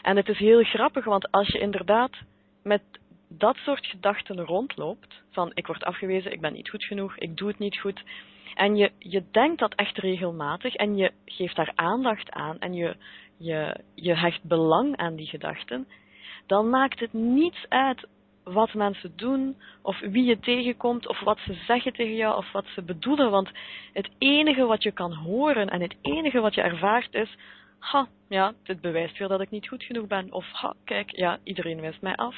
[0.03, 2.13] En het is heel grappig, want als je inderdaad
[2.63, 2.83] met
[3.29, 7.49] dat soort gedachten rondloopt, van ik word afgewezen, ik ben niet goed genoeg, ik doe
[7.49, 8.03] het niet goed,
[8.55, 12.97] en je, je denkt dat echt regelmatig en je geeft daar aandacht aan en je,
[13.37, 15.89] je, je hecht belang aan die gedachten,
[16.47, 18.07] dan maakt het niets uit
[18.45, 22.67] wat mensen doen, of wie je tegenkomt, of wat ze zeggen tegen jou, of wat
[22.67, 23.31] ze bedoelen.
[23.31, 23.51] Want
[23.93, 27.37] het enige wat je kan horen en het enige wat je ervaart is,
[27.79, 30.33] ha, ja, dit bewijst weer dat ik niet goed genoeg ben.
[30.33, 32.37] Of ha, kijk, ja, iedereen wijst mij af.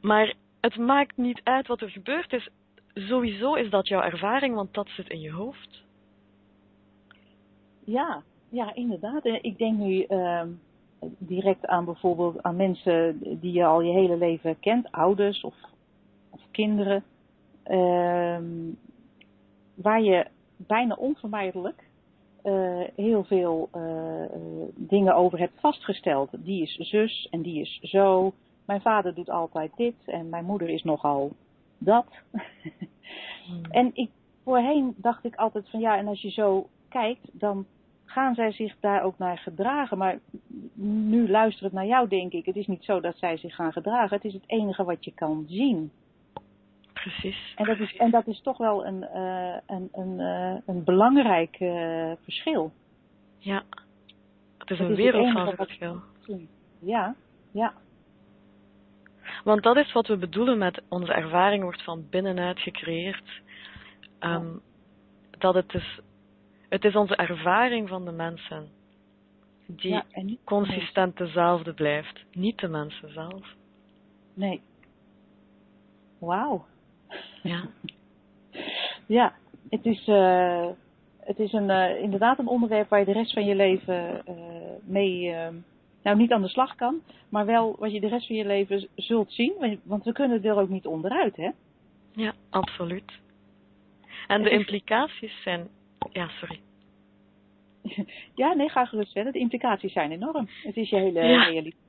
[0.00, 2.48] Maar het maakt niet uit wat er gebeurd is.
[2.98, 5.84] Sowieso is dat jouw ervaring, want dat zit in je hoofd.
[7.84, 9.24] Ja, ja, inderdaad.
[9.24, 10.42] Ik denk nu uh,
[11.18, 15.54] direct aan bijvoorbeeld aan mensen die je al je hele leven kent, ouders of,
[16.30, 17.04] of kinderen,
[17.66, 18.38] uh,
[19.74, 21.84] waar je bijna onvermijdelijk
[22.44, 24.24] uh, heel veel uh,
[24.74, 26.30] dingen over hebt vastgesteld.
[26.44, 28.32] Die is zus en die is zo.
[28.64, 31.32] Mijn vader doet altijd dit en mijn moeder is nogal
[31.78, 32.06] dat.
[33.46, 33.64] Hmm.
[33.70, 34.10] En ik,
[34.44, 37.66] voorheen dacht ik altijd van ja, en als je zo kijkt, dan
[38.04, 39.98] gaan zij zich daar ook naar gedragen.
[39.98, 40.18] Maar
[40.74, 44.16] nu luisterend naar jou denk ik, het is niet zo dat zij zich gaan gedragen.
[44.16, 45.90] Het is het enige wat je kan zien.
[46.92, 47.52] Precies.
[47.56, 51.60] En dat is, en dat is toch wel een, uh, een, een, uh, een belangrijk
[51.60, 52.72] uh, verschil.
[53.38, 53.62] Ja,
[54.58, 56.00] het is een wereld van verschil.
[56.78, 57.14] Ja,
[57.50, 57.72] ja.
[59.46, 63.42] Want dat is wat we bedoelen met onze ervaring wordt van binnenuit gecreëerd.
[64.20, 64.60] Um,
[65.38, 66.00] dat het is,
[66.68, 68.68] het is onze ervaring van de mensen
[69.66, 70.04] die ja,
[70.44, 73.54] consistent dezelfde blijft, niet de mensen zelf.
[74.34, 74.62] Nee.
[76.18, 76.66] Wauw.
[77.42, 77.68] Ja.
[79.18, 79.34] ja,
[79.68, 80.68] het is, uh,
[81.20, 84.34] het is een, uh, inderdaad een onderwerp waar je de rest van je leven uh,
[84.84, 85.34] mee,
[86.06, 88.88] nou niet aan de slag kan, maar wel wat je de rest van je leven
[88.94, 91.50] zult zien, want we kunnen er ook niet onderuit, hè?
[92.12, 93.12] Ja, absoluut.
[94.26, 95.68] En de implicaties zijn,
[96.12, 96.60] ja, sorry.
[98.34, 99.32] Ja, nee, ga gerust verder.
[99.32, 100.48] De implicaties zijn enorm.
[100.62, 101.44] Het is je hele ja.
[101.44, 101.82] realiteit.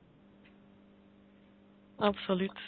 [1.96, 2.60] Absoluut.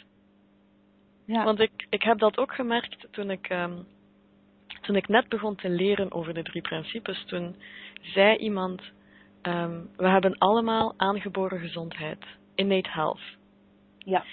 [1.25, 1.43] Ja.
[1.43, 3.87] Want ik, ik heb dat ook gemerkt toen ik, um,
[4.81, 7.25] toen ik net begon te leren over de drie principes.
[7.25, 7.55] Toen
[8.01, 8.81] zei iemand,
[9.41, 12.25] um, we hebben allemaal aangeboren gezondheid,
[12.55, 13.21] innate health.
[13.97, 14.23] Ja.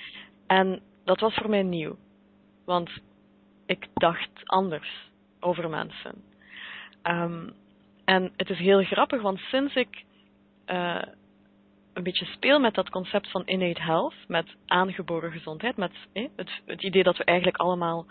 [0.46, 1.96] En dat was voor mij nieuw.
[2.64, 2.90] Want
[3.66, 6.14] ik dacht anders over mensen.
[7.02, 7.52] Um,
[8.04, 10.04] en het is heel grappig, want sinds ik
[10.66, 11.02] uh,
[11.92, 16.50] een beetje speel met dat concept van innate health, met aangeboren gezondheid, met eh, het,
[16.66, 18.06] het, idee dat we eigenlijk allemaal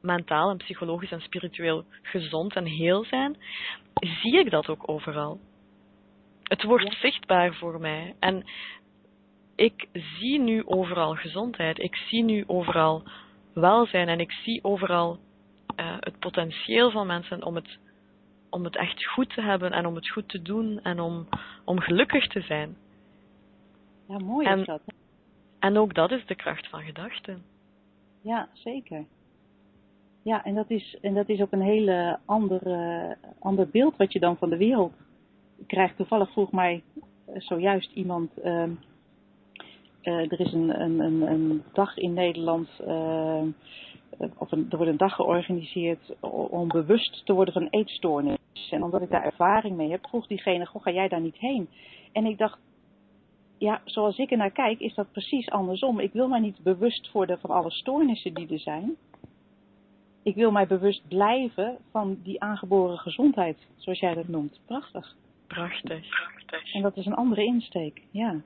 [0.00, 3.36] mentaal en psychologisch en spiritueel gezond en heel zijn,
[4.22, 5.40] zie ik dat ook overal.
[6.48, 8.14] Het wordt zichtbaar voor mij.
[8.18, 8.44] En
[9.54, 11.78] ik zie nu overal gezondheid.
[11.78, 13.02] Ik zie nu overal
[13.52, 15.18] welzijn en ik zie overal
[15.76, 17.78] uh, het potentieel van mensen om het,
[18.50, 21.28] om het echt goed te hebben en om het goed te doen en om,
[21.64, 22.76] om gelukkig te zijn.
[24.08, 24.82] Ja, mooi en, is dat.
[25.58, 27.42] En ook dat is de kracht van gedachten.
[28.22, 29.04] Ja, zeker.
[30.22, 34.20] Ja, en dat is, en dat is ook een hele andere, ander beeld wat je
[34.20, 34.92] dan van de wereld
[35.66, 35.96] krijgt.
[35.96, 36.82] Toevallig vroeg mij
[37.26, 38.30] eh, zojuist iemand.
[38.44, 38.64] Uh,
[40.02, 42.68] uh, er is een, een, een, dag in Nederland.
[42.86, 43.54] Een,
[44.18, 46.14] er wordt een dag georganiseerd
[46.50, 48.38] om bewust te worden van eetstoornis.
[48.70, 51.68] En omdat ik daar ervaring mee heb, vroeg diegene: Goh, ga jij daar niet heen?
[52.12, 52.58] En ik dacht,
[53.58, 56.00] ja, zoals ik er naar kijk, is dat precies andersom.
[56.00, 58.96] Ik wil mij niet bewust worden van alle stoornissen die er zijn.
[60.22, 64.60] Ik wil mij bewust blijven van die aangeboren gezondheid, zoals jij dat noemt.
[64.66, 65.16] Prachtig.
[65.48, 66.08] Prachtig.
[66.08, 66.74] Prachtig.
[66.74, 68.40] En dat is een andere insteek, ja.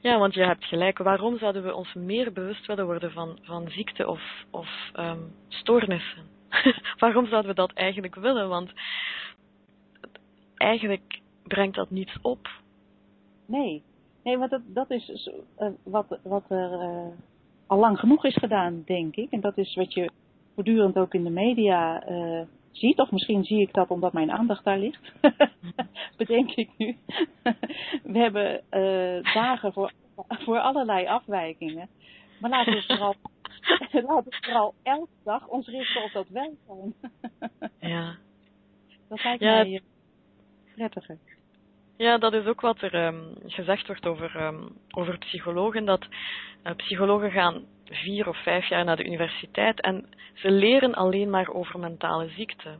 [0.00, 0.98] Ja, want je hebt gelijk.
[0.98, 6.22] Waarom zouden we ons meer bewust willen worden van, van ziekte of, of um, stoornissen?
[6.98, 8.48] Waarom zouden we dat eigenlijk willen?
[8.48, 8.72] Want
[10.54, 12.48] eigenlijk brengt dat niets op.
[13.46, 13.82] Nee,
[14.26, 17.06] Nee, want dat, dat is uh, wat, wat er uh,
[17.66, 19.30] al lang genoeg is gedaan, denk ik.
[19.30, 20.10] En dat is wat je
[20.54, 22.40] voortdurend ook in de media uh,
[22.76, 22.98] ziet.
[22.98, 25.12] Of misschien zie ik dat omdat mijn aandacht daar ligt.
[26.16, 26.96] Bedenk ik nu.
[28.12, 28.62] we hebben
[29.34, 29.92] dagen voor,
[30.28, 31.88] voor allerlei afwijkingen.
[32.40, 33.14] Maar laten we vooral,
[34.08, 36.94] laten we vooral elke dag ons richten op dat welzijn.
[37.80, 38.16] ja.
[39.08, 39.82] Dat lijkt ja, mij
[40.74, 41.18] prettiger.
[41.96, 45.84] Ja, dat is ook wat er um, gezegd wordt over, um, over psychologen.
[45.84, 46.06] Dat
[46.64, 51.48] uh, psychologen gaan vier of vijf jaar naar de universiteit en ze leren alleen maar
[51.48, 52.78] over mentale ziekten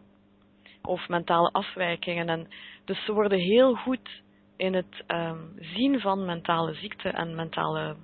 [0.83, 2.29] of mentale afwijkingen.
[2.29, 2.49] En
[2.85, 4.23] dus ze worden heel goed
[4.57, 7.97] in het um, zien van mentale ziekten en mentale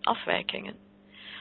[0.00, 0.74] afwijkingen.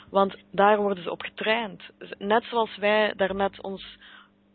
[0.09, 1.83] Want daar worden ze op getraind.
[2.17, 3.97] Net zoals wij daarnet ons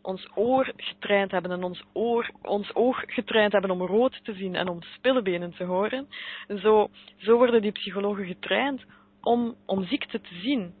[0.05, 4.55] ons oor getraind hebben en ons, oor, ons oog getraind hebben om rood te zien
[4.55, 6.07] en om spillebenen te horen.
[6.47, 8.85] Zo, zo worden die psychologen getraind
[9.25, 10.73] om, om ziekte te zien.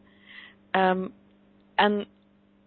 [0.71, 1.13] Um,
[1.75, 2.07] en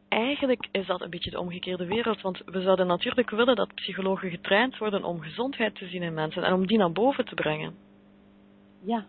[0.08, 2.20] eigenlijk is dat een beetje de omgekeerde wereld.
[2.20, 6.42] Want we zouden natuurlijk willen dat psychologen getraind worden om gezondheid te zien in mensen
[6.42, 7.74] en om die naar boven te brengen.
[8.80, 9.06] Ja,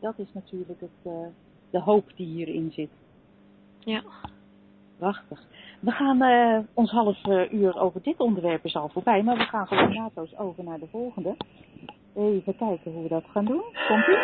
[0.00, 1.26] dat is natuurlijk het, uh,
[1.70, 2.90] de hoop die hierin zit.
[3.78, 4.02] Ja.
[4.98, 5.42] Prachtig.
[5.80, 9.44] We gaan uh, ons half uh, uur over dit onderwerp is al voorbij, maar we
[9.44, 11.36] gaan gewoon naadloos over naar de volgende.
[12.16, 13.62] Even kijken hoe we dat gaan doen.
[13.88, 14.16] Komt ie?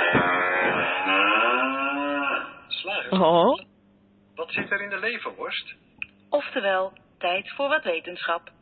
[2.69, 3.21] Slagers.
[3.21, 3.59] Oh.
[4.35, 5.75] Wat zit er in de leverworst?
[6.29, 8.53] Oftewel, tijd voor wat wetenschap.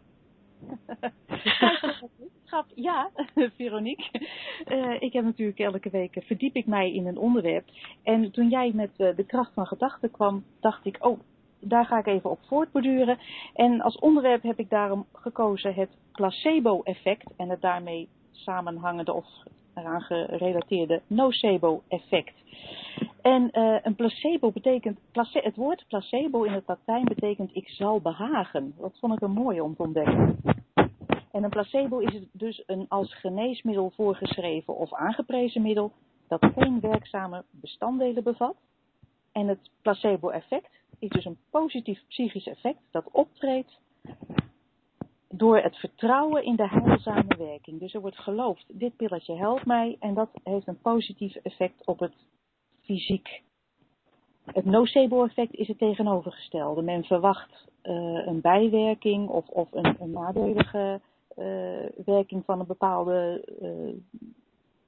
[2.48, 3.10] Wetenschap, ja,
[3.56, 4.26] Veronique.
[4.66, 7.64] Uh, ik heb natuurlijk elke week verdiep ik mij in een onderwerp.
[8.02, 11.20] En toen jij met uh, de kracht van gedachten kwam, dacht ik, oh,
[11.60, 13.18] daar ga ik even op voortborduren.
[13.54, 19.26] En als onderwerp heb ik daarom gekozen het placebo-effect en het daarmee samenhangende of
[19.74, 22.34] eraan gerelateerde nocebo-effect.
[23.22, 28.00] En uh, een placebo betekent, place, het woord placebo in het Latijn betekent ik zal
[28.00, 28.74] behagen.
[28.78, 30.40] Dat vond ik een mooie om te ontdekken.
[31.32, 35.92] En een placebo is dus een als geneesmiddel voorgeschreven of aangeprezen middel
[36.28, 38.56] dat geen werkzame bestanddelen bevat.
[39.32, 43.80] En het placebo-effect is dus een positief psychisch effect dat optreedt
[45.28, 47.80] door het vertrouwen in de heilzame werking.
[47.80, 51.98] Dus er wordt geloofd, dit pilletje helpt mij en dat heeft een positief effect op
[51.98, 52.14] het
[52.80, 53.42] fysiek.
[54.44, 56.82] Het nocebo-effect is het tegenovergestelde.
[56.82, 61.00] Men verwacht uh, een bijwerking of, of een, nadelige
[61.36, 63.94] uh, werking van een bepaalde uh,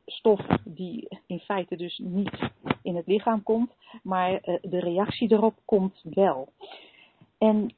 [0.07, 2.51] stof die in feite dus niet
[2.83, 3.73] in het lichaam komt,
[4.03, 6.49] maar de reactie erop komt wel.
[7.39, 7.75] En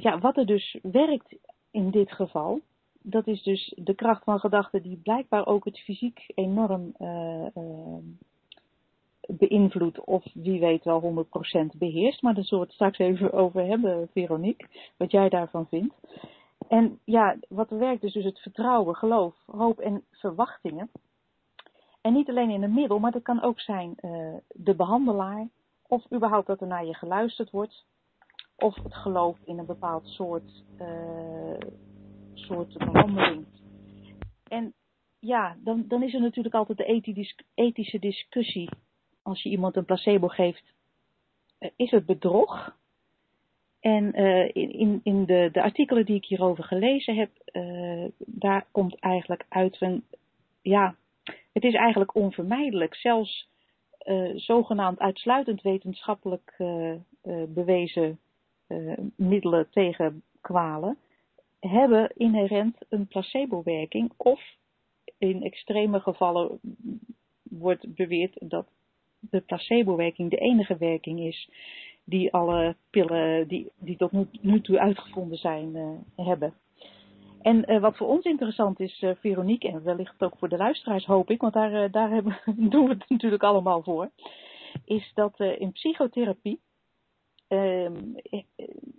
[0.00, 1.36] ja, wat er dus werkt
[1.70, 2.60] in dit geval,
[2.92, 6.92] dat is dus de kracht van gedachten die blijkbaar ook het fysiek enorm
[9.38, 11.26] beïnvloedt of wie weet wel
[11.74, 12.22] 100% beheerst.
[12.22, 15.94] Maar daar zullen we het straks even over hebben, Veronique, wat jij daarvan vindt.
[16.68, 20.90] En ja, wat er werkt is dus het vertrouwen, geloof, hoop en verwachtingen.
[22.00, 25.48] En niet alleen in het middel, maar dat kan ook zijn uh, de behandelaar,
[25.86, 27.84] of überhaupt dat er naar je geluisterd wordt,
[28.60, 31.58] of het geloof in een bepaald soort, uh,
[32.34, 33.46] soort behandeling.
[34.48, 34.74] En
[35.18, 37.02] ja, dan, dan is er natuurlijk altijd de
[37.54, 38.68] ethische discussie
[39.22, 40.74] als je iemand een placebo geeft,
[41.60, 42.78] uh, is het bedrog.
[43.80, 47.30] En uh, in, in de, de, artikelen die ik hierover gelezen heb,
[48.18, 50.02] daar komt eigenlijk uit van,
[50.62, 50.94] ja,
[51.52, 52.94] het is eigenlijk onvermijdelijk.
[52.94, 53.48] Zelfs
[54.34, 56.54] zogenaamd uitsluitend wetenschappelijk
[57.48, 58.18] bewezen
[59.16, 60.98] middelen tegen kwalen
[61.60, 64.40] hebben inherent een placebo-werking of
[65.18, 66.60] in extreme gevallen
[67.42, 68.66] wordt beweerd dat
[69.20, 71.48] de placebo-werking de enige werking is
[72.04, 76.54] die alle pillen die, die tot nu, toe uitgevonden zijn uh, hebben.
[77.42, 81.04] En uh, wat voor ons interessant is, uh, Veronique, en wellicht ook voor de luisteraars
[81.04, 82.38] hoop ik, want daar, daar hebben,
[82.70, 84.10] doen we het natuurlijk allemaal voor,
[84.84, 86.60] is dat in psychotherapie,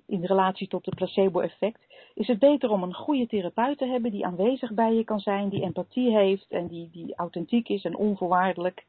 [0.05, 1.79] in relatie tot het placebo-effect,
[2.13, 5.49] is het beter om een goede therapeut te hebben die aanwezig bij je kan zijn,
[5.49, 8.85] die empathie heeft en die, die authentiek is en onvoorwaardelijk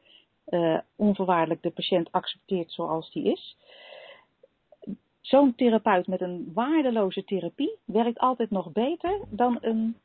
[0.49, 3.57] uh, onvoorwaardelijk de patiënt accepteert zoals die is.
[5.21, 9.97] Zo'n therapeut met een waardeloze therapie werkt altijd nog beter dan een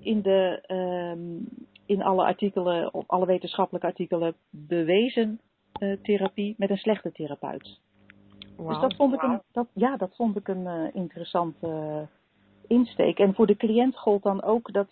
[0.00, 0.62] in, de,
[1.16, 1.48] um,
[1.86, 5.40] in alle artikelen, op alle wetenschappelijke artikelen bewezen
[5.80, 7.80] uh, therapie met een slechte therapeut.
[8.62, 8.72] Wow.
[8.72, 12.06] Dus dat vond ik een, dat, ja, dat vond ik een uh, interessante
[12.66, 13.18] insteek.
[13.18, 14.88] En voor de cliënt gold dan ook dat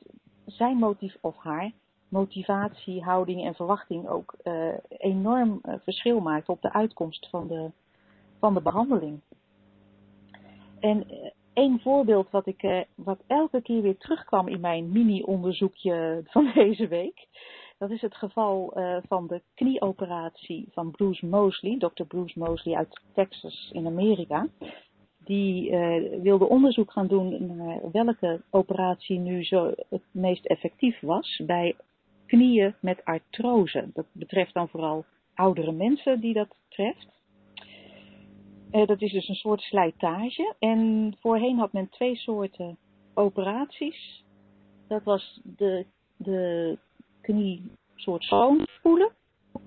[0.47, 1.73] zijn motief of haar
[2.09, 7.71] motivatie, houding en verwachting ook uh, enorm verschil maakt op de uitkomst van de,
[8.39, 9.21] van de behandeling.
[10.81, 11.07] En
[11.53, 17.27] één voorbeeld wat, ik, wat elke keer weer terugkwam in mijn mini-onderzoekje van deze week.
[17.81, 18.73] Dat is het geval
[19.09, 22.03] van de knieoperatie van Bruce Mosley, Dr.
[22.03, 24.49] Bruce Mosley uit Texas in Amerika.
[25.25, 25.71] Die
[26.23, 31.77] wilde onderzoek gaan doen naar welke operatie nu zo het meest effectief was bij
[32.27, 33.90] knieën met artrose.
[33.95, 37.09] Dat betreft dan vooral oudere mensen die dat treft.
[38.73, 40.55] Uh, dat is dus een soort slijtage.
[40.59, 42.79] En voorheen had men twee soorten
[43.14, 44.25] operaties.
[44.89, 46.78] Dat was de, de
[47.21, 49.11] knie soort schoonspoelen.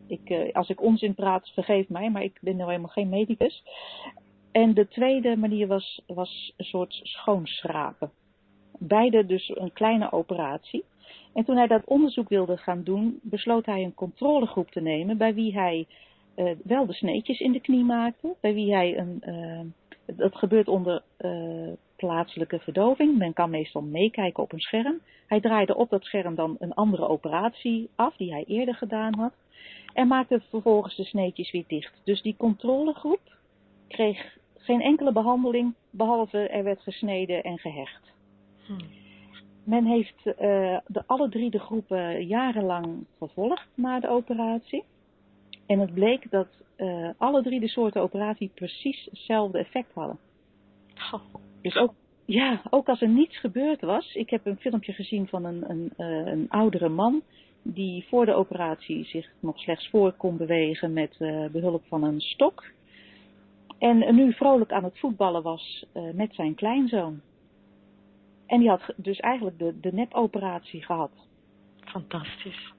[0.08, 3.64] Ik, uh, als ik onzin praat, vergeef mij, maar ik ben nou helemaal geen medicus.
[4.52, 8.12] En de tweede manier was, was een soort schoonschrapen.
[8.80, 10.84] Beide dus een kleine operatie.
[11.34, 15.34] En toen hij dat onderzoek wilde gaan doen, besloot hij een controlegroep te nemen bij
[15.34, 15.88] wie hij
[16.36, 19.60] uh, wel de sneetjes in de knie maakte, bij wie hij een uh,
[20.06, 23.18] Dat gebeurt onder uh, plaatselijke verdoving.
[23.18, 25.02] Men kan meestal meekijken op een scherm.
[25.28, 29.34] Hij draaide op dat scherm dan een andere operatie af die hij eerder gedaan had.
[29.94, 32.02] En maakte vervolgens de sneetjes weer dicht.
[32.04, 33.38] Dus die controlegroep
[33.88, 38.12] kreeg geen enkele behandeling, behalve er werd gesneden en gehecht.
[38.66, 38.78] Hmm.
[39.64, 40.34] Men heeft uh,
[40.88, 44.84] de, alle drie de groepen jarenlang gevolgd na de operatie.
[45.66, 46.48] En het bleek dat
[46.78, 50.18] uh, alle drie de soorten operatie precies hetzelfde effect hadden.
[51.12, 51.22] Oh.
[51.62, 51.94] Dus ook,
[52.26, 54.16] ja, ook als er niets gebeurd was.
[54.16, 57.22] Ik heb een filmpje gezien van een, een, uh, een oudere man
[57.62, 62.22] die voor de operatie zich nog slechts voor kon bewegen met uh, behulp van een
[62.22, 62.64] stok.
[63.78, 67.22] En nu vrolijk aan het voetballen was met zijn kleinzoon.
[68.46, 71.12] En die had dus eigenlijk de, de nepoperatie gehad.
[71.80, 72.74] Fantastisch.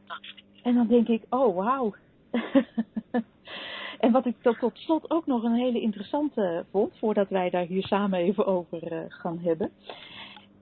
[0.62, 1.94] En dan denk ik, oh wauw.
[4.04, 7.66] en wat ik tot, tot, slot ook nog een hele interessante vond, voordat wij daar
[7.66, 9.72] hier samen even over uh, gaan hebben,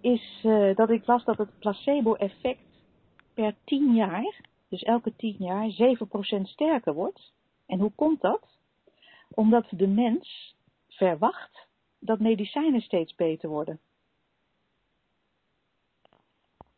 [0.00, 2.60] is uh, dat ik las dat het placebo-effect
[3.34, 5.96] per 10 jaar, dus elke 10 jaar,
[6.38, 7.32] 7% sterker wordt.
[7.66, 8.58] En hoe komt dat?
[9.34, 10.54] Omdat de mens
[10.88, 11.66] verwacht
[11.98, 13.80] dat medicijnen steeds beter worden.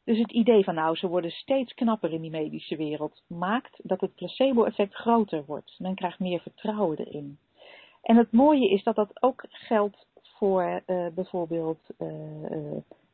[0.04, 4.00] Dus het idee van nou, ze worden steeds knapper in die medische wereld, maakt dat
[4.00, 5.74] het placebo-effect groter wordt.
[5.78, 7.38] Men krijgt meer vertrouwen erin.
[8.02, 12.08] En het mooie is dat dat ook geldt voor uh, bijvoorbeeld uh,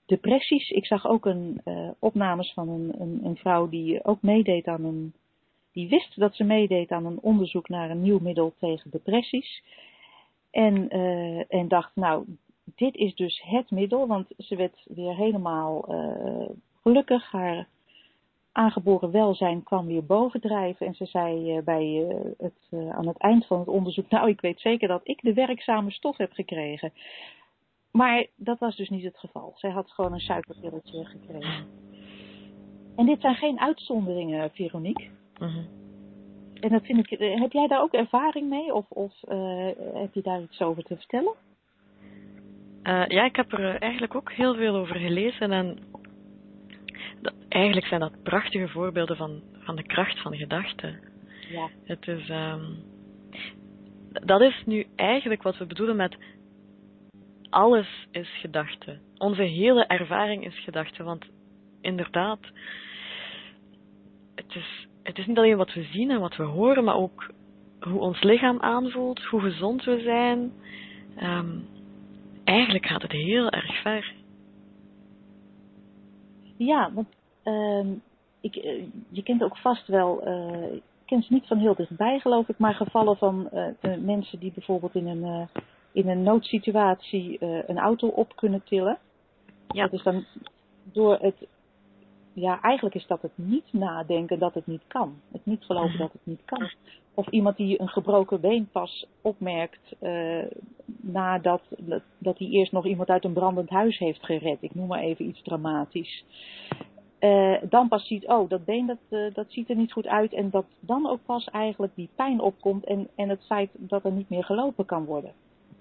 [0.06, 0.70] depressies.
[0.70, 1.62] Ik zag ook een
[1.98, 5.14] opnames van een, een, een, vrouw die ook meedeed aan een,
[5.72, 9.62] die wist dat ze meedeed aan een onderzoek naar een nieuw middel tegen depressies.
[10.50, 10.88] En,
[11.48, 12.24] en dacht, nou,
[12.64, 15.84] dit is dus het middel, want ze werd weer helemaal
[16.82, 17.30] gelukkig.
[17.30, 17.66] Haar
[18.52, 20.86] aangeboren welzijn kwam weer bovendrijven.
[20.86, 24.28] En ze zei uh, bij uh, het, uh, aan het eind van het onderzoek: Nou,
[24.28, 26.92] ik weet zeker dat ik de werkzame stof heb gekregen.
[27.90, 29.52] Maar dat was dus niet het geval.
[29.56, 31.66] Zij had gewoon een suikerpilletje gekregen.
[32.96, 35.08] En dit zijn geen uitzonderingen, Veronique.
[35.34, 35.56] -huh.
[36.60, 38.74] En dat vind ik, heb jij daar ook ervaring mee?
[38.74, 39.12] Of, of
[39.94, 41.34] heb je daar iets over te vertellen?
[42.82, 45.52] ja, ik heb er eigenlijk ook heel veel over gelezen.
[45.52, 45.78] En
[47.48, 51.00] eigenlijk zijn dat prachtige voorbeelden van, van de kracht van gedachten.
[51.50, 51.68] Ja.
[51.84, 52.84] Het is, um,
[54.10, 56.16] dat is nu eigenlijk wat we bedoelen met
[57.50, 58.98] alles is gedachte.
[59.18, 61.26] Onze hele ervaring is gedachte, want
[61.80, 62.40] inderdaad,
[64.34, 67.30] het is, het is niet alleen wat we zien en wat we horen, maar ook
[67.80, 70.52] hoe ons lichaam aanvoelt, hoe gezond we zijn.
[71.22, 71.68] Um,
[72.44, 74.12] eigenlijk gaat het heel erg ver.
[76.66, 77.08] Ja, want
[77.44, 77.86] uh,
[78.40, 82.18] ik, uh, je kent ook vast wel, uh, ik ken ze niet van heel dichtbij
[82.18, 85.48] geloof ik, maar gevallen van uh, mensen die bijvoorbeeld in een,
[85.92, 88.98] in een noodsituatie een auto op kunnen tillen.
[89.68, 89.82] Ja.
[89.82, 90.24] Dat is dan
[90.82, 91.46] door het,
[92.32, 95.14] ja eigenlijk is dat het niet nadenken dat het niet kan.
[95.32, 96.70] Het niet geloven dat het niet kan.
[97.14, 99.96] Of iemand die een gebroken been pas opmerkt
[101.00, 101.62] nadat
[102.18, 104.62] dat hij eerst nog iemand uit een brandend huis heeft gered.
[104.62, 106.24] Ik noem maar even iets dramatisch.
[107.20, 110.32] Uh, dan pas ziet, oh, dat been dat, uh, dat ziet er niet goed uit.
[110.32, 114.12] En dat dan ook pas eigenlijk die pijn opkomt en, en het feit dat er
[114.12, 115.32] niet meer gelopen kan worden.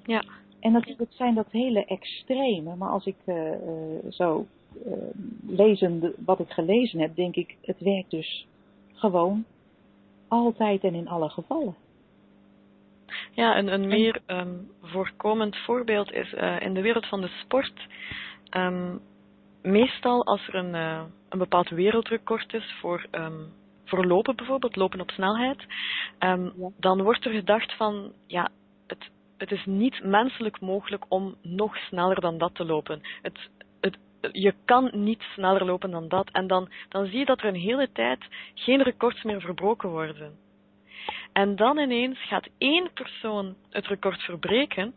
[0.04, 0.24] Ja.
[0.60, 2.76] En natuurlijk zijn dat hele extreme.
[2.76, 3.16] Maar als ik
[4.10, 4.46] zo
[5.48, 8.48] lezen wat ik gelezen heb, denk ik, het werkt dus
[8.94, 9.46] gewoon
[10.28, 11.76] altijd en in alle gevallen.
[13.32, 17.88] Ja, een, een meer um, voorkomend voorbeeld is in de wereld van de sport.
[18.58, 19.02] Um,
[19.62, 23.54] meestal als er een, uh, een bepaald wereldrecord is voor, um,
[23.86, 25.66] voor lopen bijvoorbeeld, lopen op snelheid,
[26.20, 26.52] ja.
[26.78, 28.50] dan wordt er gedacht van, ja,
[28.88, 33.02] het, het is niet menselijk mogelijk om nog sneller dan dat te lopen.
[33.22, 33.50] Het,
[34.32, 36.30] je kan niet sneller lopen dan dat.
[36.32, 38.20] En dan, dan zie je dat er een hele tijd
[38.54, 40.38] geen records meer verbroken worden.
[41.34, 44.94] En dan ineens gaat één persoon het record verbreken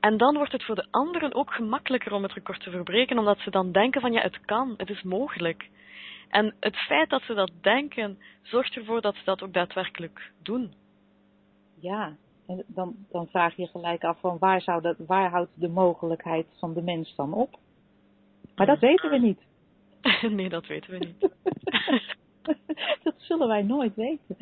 [0.00, 3.38] en dan wordt het voor de anderen ook gemakkelijker om het record te verbreken, omdat
[3.38, 5.70] ze dan denken van ja, het kan, het is mogelijk.
[6.28, 10.72] En het feit dat ze dat denken, zorgt ervoor dat ze dat ook daadwerkelijk doen.
[11.80, 15.68] Ja, en dan, dan vraag je gelijk af van waar, zou dat, waar houdt de
[15.68, 17.58] mogelijkheid van de mens dan op?
[18.54, 19.40] Maar dat weten we niet.
[20.36, 21.30] nee, dat weten we niet.
[23.02, 24.36] dat zullen wij nooit weten.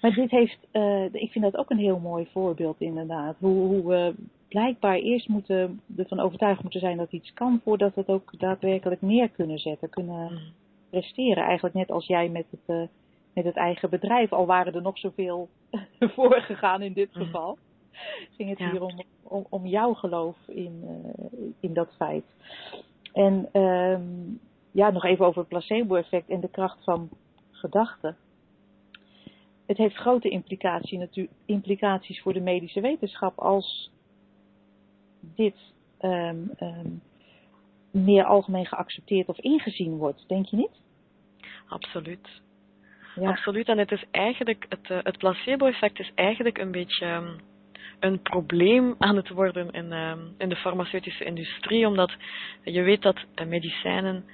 [0.00, 3.36] Maar dit heeft, uh, ik vind dat ook een heel mooi voorbeeld inderdaad.
[3.38, 4.14] Hoe, hoe we
[4.48, 9.02] blijkbaar eerst moeten, ervan overtuigd moeten zijn dat iets kan, voordat we het ook daadwerkelijk
[9.02, 10.38] neer kunnen zetten, kunnen mm.
[10.90, 11.44] presteren.
[11.44, 12.86] Eigenlijk net als jij met het, uh,
[13.32, 15.48] met het eigen bedrijf, al waren er nog zoveel
[16.14, 17.22] voor gegaan in dit mm.
[17.22, 17.58] geval.
[18.36, 18.70] ging het Ja.
[18.70, 22.24] hier om, om, om jouw geloof in, eh, in dat feit.
[23.16, 24.02] En ehm,
[24.70, 27.08] ja, nog even over het placebo-effect en de kracht van
[27.50, 28.16] gedachten.
[29.66, 33.90] Het heeft grote implicatie, implicaties voor de medische wetenschap als
[35.20, 35.56] dit
[35.98, 36.90] ehm, ehm,
[37.90, 40.80] meer algemeen geaccepteerd of ingezien wordt, denk je niet?
[41.68, 42.42] Absoluut.
[43.14, 43.68] Ja, Absoluut.
[43.68, 47.36] En het is eigenlijk, het, eh, het placebo-effect is eigenlijk een beetje
[48.00, 52.12] een probleem aan het worden in, ehm, in de farmaceutische industrie, omdat
[52.62, 54.24] je weet dat medicijnen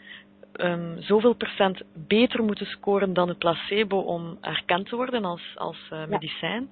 [0.52, 5.88] ehm, zoveel procent beter moeten scoren dan het placebo om erkend te worden als, als
[5.90, 6.68] eh, medicijn.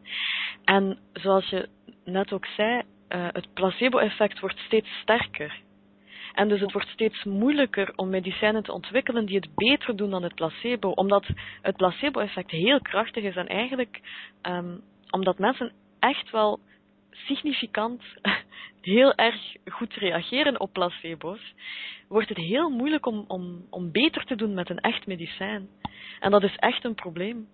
[0.65, 1.69] En zoals je
[2.05, 5.61] net ook zei, eh, het placebo-effect wordt steeds sterker.
[6.35, 10.23] En dus het wordt steeds moeilijker om medicijnen te ontwikkelen die het beter doen dan
[10.23, 11.27] het placebo, omdat
[11.63, 14.01] het placebo-effect heel krachtig is en eigenlijk
[14.43, 14.77] ehm,
[15.11, 16.61] omdat mensen echt wel
[17.11, 18.03] significant
[18.81, 21.55] heel erg goed reageren op placebo's,
[22.09, 25.69] wordt het heel moeilijk om, om, om beter te doen met een echt medicijn.
[26.21, 27.49] En dat is echt een probleem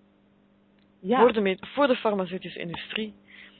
[1.00, 1.20] ja.
[1.20, 3.14] voor, de, voor de farmaceutische industrie.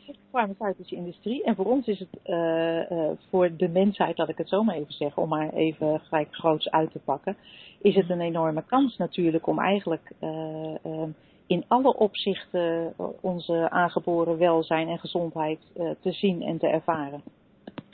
[0.07, 1.45] de farmaceutische industrie.
[1.45, 4.77] En voor ons is het, eh, eh, voor de mensheid, laat ik het zo maar
[4.77, 7.37] even zeggen, om maar even gelijk groots uit te pakken,
[7.83, 11.09] is het een enorme kans natuurlijk om eigenlijk eh, eh,
[11.47, 17.23] in alle opzichten onze aangeboren welzijn en gezondheid eh, te zien en te ervaren.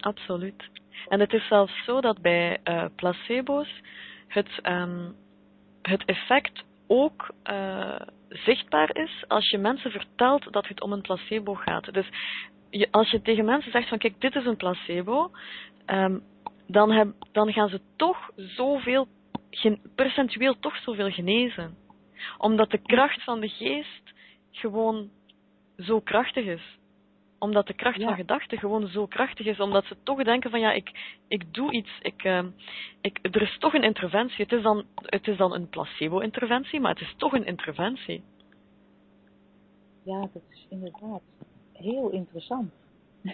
[0.00, 0.70] Absoluut.
[1.08, 3.82] En het is zelfs zo dat bij eh, placebo's
[4.26, 5.10] het, ehm,
[5.82, 11.54] het effect ook eh, zichtbaar is als je mensen vertelt dat het om een placebo
[11.54, 11.94] gaat.
[11.94, 12.08] Dus
[12.70, 15.30] je, als je tegen mensen zegt van kijk, dit is een placebo,
[15.86, 16.18] ehm,
[16.66, 19.06] dan, dan gaan ze toch zoveel,
[19.94, 21.76] percentueel toch zoveel genezen.
[22.38, 24.12] Omdat de kracht van de geest
[24.50, 25.10] gewoon
[25.76, 26.80] zo krachtig is
[27.42, 28.06] omdat de kracht Ja.
[28.06, 31.72] van gedachten gewoon zo krachtig is, omdat ze toch denken van ja, ik, ik doe
[31.72, 32.44] iets, ik, eh,
[33.00, 34.44] ik, er is toch een interventie.
[34.44, 38.22] Het is dan, het is dan een placebo-interventie, maar het is toch een interventie.
[40.02, 41.22] Ja, dat is inderdaad
[41.72, 42.72] heel interessant.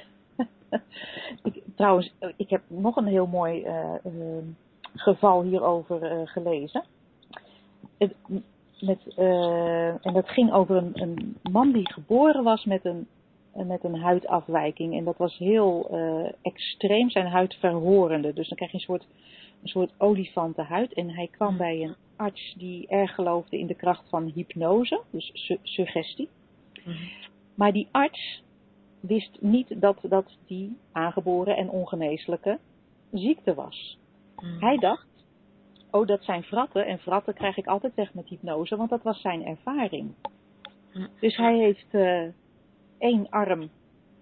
[1.43, 4.45] ik, trouwens, ik heb nog een heel mooi eh, eh,
[4.95, 6.85] geval hierover eh, gelezen.
[7.99, 8.15] Het,
[8.81, 13.07] met, eh, en dat ging over een, een man die geboren was met een,
[13.67, 14.97] met een huidafwijking.
[14.97, 18.33] En dat was heel eh, extreem, zijn huid verhorende.
[18.33, 19.07] Dus dan krijg je een soort,
[19.63, 20.93] een soort olifantenhuid.
[20.93, 25.31] En hij kwam bij een arts die erg geloofde in de kracht van hypnose, dus
[25.33, 26.29] su- suggestie.
[27.55, 28.43] Maar die arts
[29.01, 32.59] wist niet dat dat die aangeboren en ongeneeslijke
[33.13, 33.99] ziekte was.
[34.37, 34.61] Mm.
[34.61, 35.07] Hij dacht,
[35.91, 39.21] oh dat zijn vratten en vratten krijg ik altijd weg met hypnose, want dat was
[39.21, 40.15] zijn ervaring.
[41.21, 42.23] Dus hij heeft eh,
[42.99, 43.69] één arm,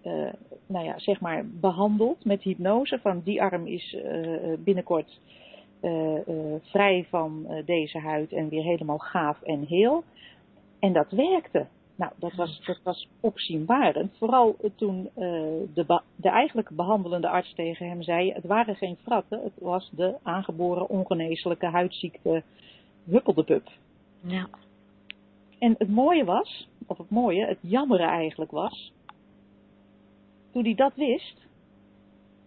[0.03, 0.33] eh,
[0.67, 2.99] nou ja, zeg maar behandeld met hypnose.
[2.99, 5.21] Van die arm is eh, binnenkort
[6.62, 10.05] vrij van deze huid en weer helemaal gaaf en heel.
[10.79, 11.67] En dat werkte.
[11.97, 14.16] Nou, dat was, dat was opzienbarend.
[14.18, 15.22] Vooral toen eh,
[15.74, 20.14] de, de eigenlijke behandelende arts tegen hem zei: het waren geen fratten, het was de
[20.22, 22.42] aangeboren ongeneeslijke huidziekte
[23.05, 23.70] huppeldepup.
[24.20, 24.49] Ja.
[25.59, 28.92] En het mooie was, of het mooie, het jammere eigenlijk was,
[30.53, 31.47] toen hij dat wist,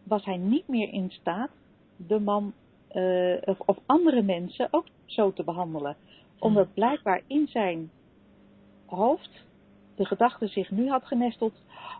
[0.03, 1.49] was hij niet meer in staat
[1.95, 2.53] de man
[2.87, 5.95] eh, of, of andere mensen ook zo te behandelen.
[6.39, 7.91] Omdat blijkbaar in zijn
[8.89, 9.45] hoofd
[9.95, 11.53] de gedachte zich nu had genesteld,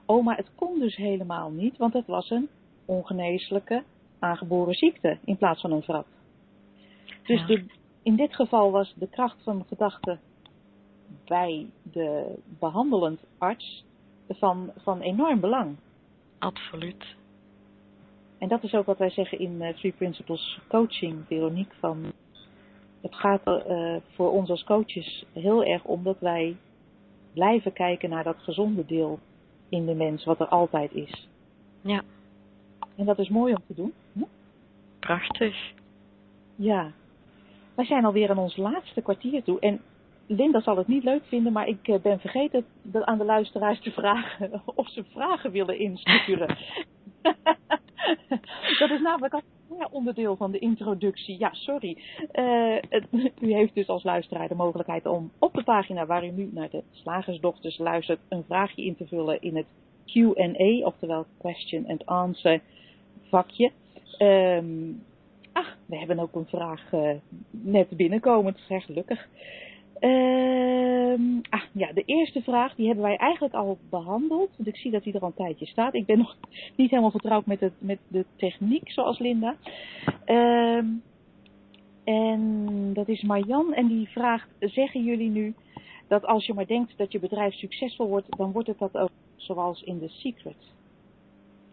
[0.06, 2.50] oh maar het kon dus helemaal niet, want het was een
[2.86, 3.84] ongeneeslijke
[4.20, 6.06] aangeboren ziekte in plaats van een vrat.
[7.24, 7.46] Dus Ja.
[7.46, 7.66] de,
[8.04, 10.18] in dit geval was de kracht van de gedachte
[11.26, 13.86] bij de behandelend arts
[14.30, 15.76] van, van enorm belang.
[16.40, 17.16] Absoluut.
[18.38, 21.76] En dat is ook wat wij zeggen in eh, Three Principles Coaching, Veronique.
[21.80, 22.12] Van,
[23.02, 26.56] het gaat er eh, voor ons als coaches heel erg om dat wij
[27.40, 29.20] blijven kijken naar dat gezonde deel
[29.70, 31.28] in de mens, wat er altijd is.
[31.82, 32.02] Ja,
[32.96, 33.94] En dat is mooi om te doen.
[34.14, 34.24] Hm?
[35.00, 35.74] prachtig.
[36.56, 36.92] Ja.
[37.76, 39.60] Wij zijn alweer aan ons laatste kwartier toe.
[39.60, 39.82] En
[40.28, 42.66] Linda zal het niet leuk vinden, maar ik eh, ben vergeten
[43.02, 46.58] aan de luisteraars te vragen of ze vragen willen insturen.
[48.80, 49.42] dat is namelijk al
[49.80, 51.40] een onderdeel van de introductie.
[51.40, 51.98] Ja, sorry.
[52.32, 52.76] Eh,
[53.48, 56.70] u heeft dus als luisteraar de mogelijkheid om op de pagina waar u nu naar
[56.70, 59.66] de Slagersdochters luistert, een vraagje in te vullen in het
[60.06, 62.62] Q&A, oftewel question and answer
[63.30, 63.72] vakje.
[64.18, 64.92] Ehm,
[65.52, 67.12] ach, we hebben ook een vraag eh,
[67.50, 69.28] net binnenkomen, het is gelukkig.
[70.00, 74.50] Ehm, ah, ja, de eerste vraag die hebben wij eigenlijk al behandeld.
[74.56, 75.94] Want ik zie dat hij er al een tijdje staat.
[75.94, 76.38] Ik ben nog
[76.76, 79.56] niet helemaal vertrouwd met, het, met de techniek, zoals Linda.
[80.26, 80.86] Ehm,
[82.04, 83.74] en dat is Marjan.
[83.74, 85.54] En die vraagt, zeggen jullie nu
[86.08, 89.12] dat als je maar denkt dat je bedrijf succesvol wordt, dan wordt het dat ook
[89.36, 90.78] zoals in The Secret?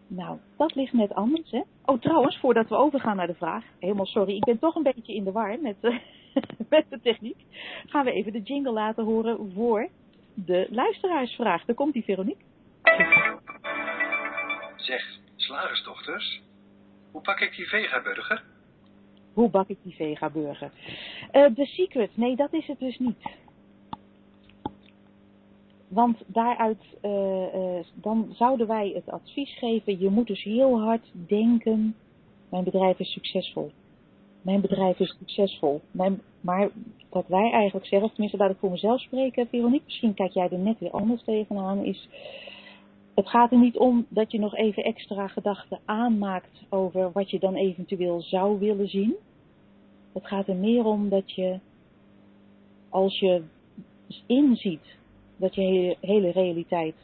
[0.07, 1.61] Nou, dat ligt net anders, hè?
[1.85, 5.15] Oh, trouwens, voordat we overgaan naar de vraag, helemaal sorry, ik ben toch een beetje
[5.15, 5.97] in de war met, uh,
[6.69, 7.37] met de techniek.
[7.85, 9.89] Gaan we even de jingle laten horen voor
[10.33, 11.65] de luisteraarsvraag.
[11.65, 12.43] Daar komt die, Veronique.
[14.75, 16.41] Zeg, slagersdochters,
[17.11, 18.43] hoe pak ik die vegaburger?
[19.33, 20.71] Hoe bak ik die vegaburger?
[21.31, 23.17] Uh, the Secret, nee, dat is het dus niet.
[25.87, 31.11] Want daaruit, uh, uh, dan zouden wij het advies geven, je moet dus heel hard
[31.13, 31.95] denken,
[32.49, 33.71] mijn bedrijf is succesvol.
[34.47, 35.81] Mijn bedrijf is succesvol.
[35.91, 36.69] Mijn, maar
[37.09, 40.59] wat wij eigenlijk zeggen, tenminste laat ik voor mezelf spreken, Veronique, misschien kijk jij er
[40.59, 42.09] net weer anders tegenaan, is
[43.15, 47.39] het gaat er niet om dat je nog even extra gedachten aanmaakt over wat je
[47.39, 49.15] dan eventueel zou willen zien.
[50.13, 51.59] Het gaat er meer om dat je,
[52.89, 53.43] als je
[54.25, 54.95] inziet
[55.37, 56.95] dat je hele realiteit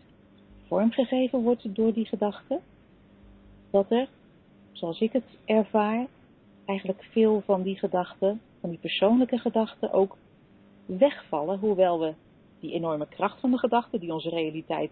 [0.67, 2.59] vormgegeven wordt door die gedachten,
[3.71, 4.07] dat er,
[4.71, 6.07] zoals ik het ervaar,
[6.65, 10.17] eigenlijk veel van die gedachten, van die persoonlijke gedachten ook
[10.85, 12.13] wegvallen, hoewel we
[12.59, 14.91] die enorme kracht van de gedachten die onze realiteit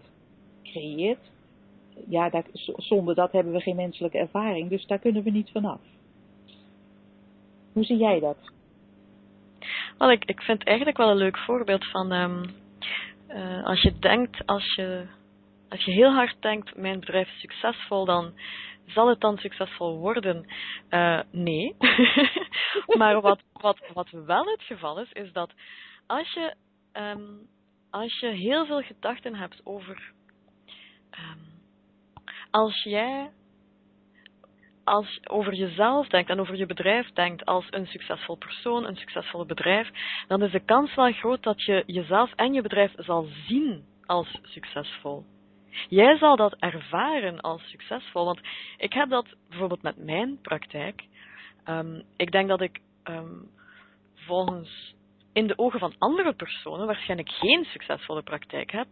[0.62, 1.30] creëert,
[2.08, 2.42] ja,
[2.76, 5.80] zonder dat hebben we geen menselijke ervaring, dus daar kunnen we niet vanaf.
[7.72, 8.36] Hoe zie jij dat?
[9.98, 12.42] Wel, ik, ik vind eigenlijk wel een leuk voorbeeld van um,
[13.28, 15.06] uh, als je denkt, als je,
[15.68, 18.32] als je heel hard denkt, mijn bedrijf is succesvol, dan
[18.86, 20.46] zal het dan succesvol worden?
[20.90, 21.76] Uh, nee.
[22.98, 25.52] maar wat, wat, wat wel het geval is, is dat
[26.06, 26.54] als je,
[26.92, 27.48] um,
[27.90, 30.12] als je heel veel gedachten hebt over.
[31.10, 31.52] Um,
[32.50, 33.30] als jij
[34.84, 39.46] als over jezelf denkt en over je bedrijf denkt als een succesvol persoon, een succesvol
[39.46, 39.90] bedrijf,
[40.28, 44.38] dan is de kans wel groot dat je jezelf en je bedrijf zal zien als
[44.42, 45.24] succesvol.
[45.88, 48.40] Jij zal dat ervaren als succesvol, want
[48.76, 51.04] ik heb dat bijvoorbeeld met mijn praktijk.
[51.66, 53.50] Um, ik denk dat ik um,
[54.14, 54.94] volgens
[55.32, 58.86] in de ogen van andere personen waarschijnlijk geen succesvolle praktijk heb,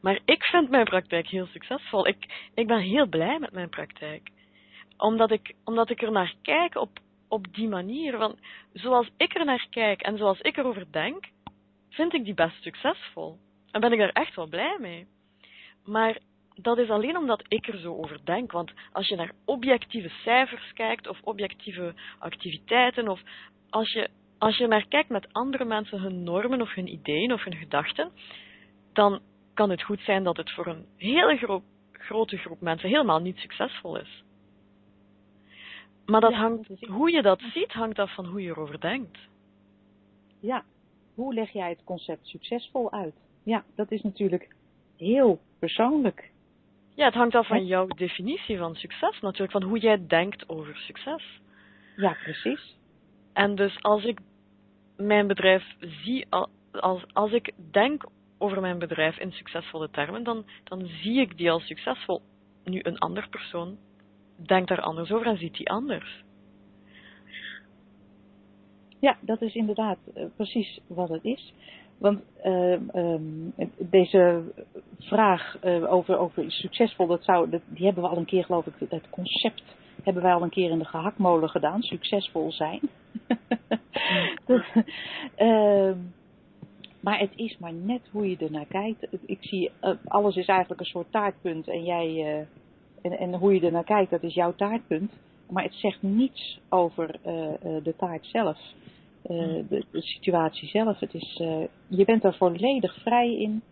[0.00, 2.06] maar ik vind mijn praktijk heel succesvol.
[2.06, 4.30] Ik, ik ben heel blij met mijn praktijk
[4.96, 8.18] omdat ik, omdat ik er naar kijk op, op die manier.
[8.18, 8.38] Want
[8.72, 11.28] zoals ik er naar kijk en zoals ik erover denk,
[11.90, 13.38] vind ik die best succesvol.
[13.70, 15.06] En ben ik daar echt wel blij mee.
[15.86, 16.18] Maar
[16.54, 18.52] dat is alleen omdat ik er zo over denk.
[18.52, 23.20] Want als je naar objectieve cijfers kijkt of objectieve activiteiten, of
[23.70, 24.08] als je,
[24.38, 28.10] als je naar kijkt met andere mensen hun normen of hun ideeën of hun gedachten,
[28.92, 29.20] dan
[29.54, 31.62] kan het goed zijn dat het voor een hele gro
[31.92, 34.24] grote groep mensen helemaal niet succesvol is.
[36.06, 39.18] Maar dat Ja, hangt, hoe je dat ziet, hangt af van hoe je erover denkt.
[40.40, 40.64] Ja,
[41.14, 43.14] hoe leg jij het concept succesvol uit?
[43.42, 44.55] Ja, dat is natuurlijk
[44.96, 46.30] heel persoonlijk.
[46.94, 50.76] Ja, het hangt af van jouw definitie van succes natuurlijk, van hoe jij denkt over
[50.76, 51.40] succes.
[51.96, 52.78] Ja, precies.
[53.32, 54.20] En dus als ik
[54.96, 58.04] mijn bedrijf zie, al- als, als ik denk
[58.38, 62.22] over mijn bedrijf in succesvolle termen, dan, dan zie ik die als succesvol.
[62.64, 63.78] Nu, een ander persoon
[64.36, 66.24] denkt daar anders over en ziet die anders.
[69.00, 71.52] Ja, dat is inderdaad eh, precies wat het is.
[71.98, 73.22] Want ehm,
[73.78, 74.42] deze
[74.98, 78.66] vraag eh, over, over succesvol, dat zou, dat, die hebben we al een keer, geloof
[78.66, 79.62] ik, het concept
[80.02, 82.80] hebben wij al een keer in de gehaktmolen gedaan, succesvol zijn.
[84.46, 84.62] Dat,
[85.34, 85.98] ehm,
[87.00, 89.06] maar het is maar net hoe je ernaar kijkt.
[89.26, 92.46] Ik zie, eh, alles is eigenlijk een soort taartpunt en jij, eh,
[93.02, 95.12] en, en hoe je ernaar kijkt, dat is jouw taartpunt.
[95.50, 97.18] Maar het zegt niets over
[97.82, 98.58] de taart zelf.
[99.28, 101.00] Eh, de, de situatie zelf.
[101.00, 103.62] Het is, eh, je bent er volledig vrij in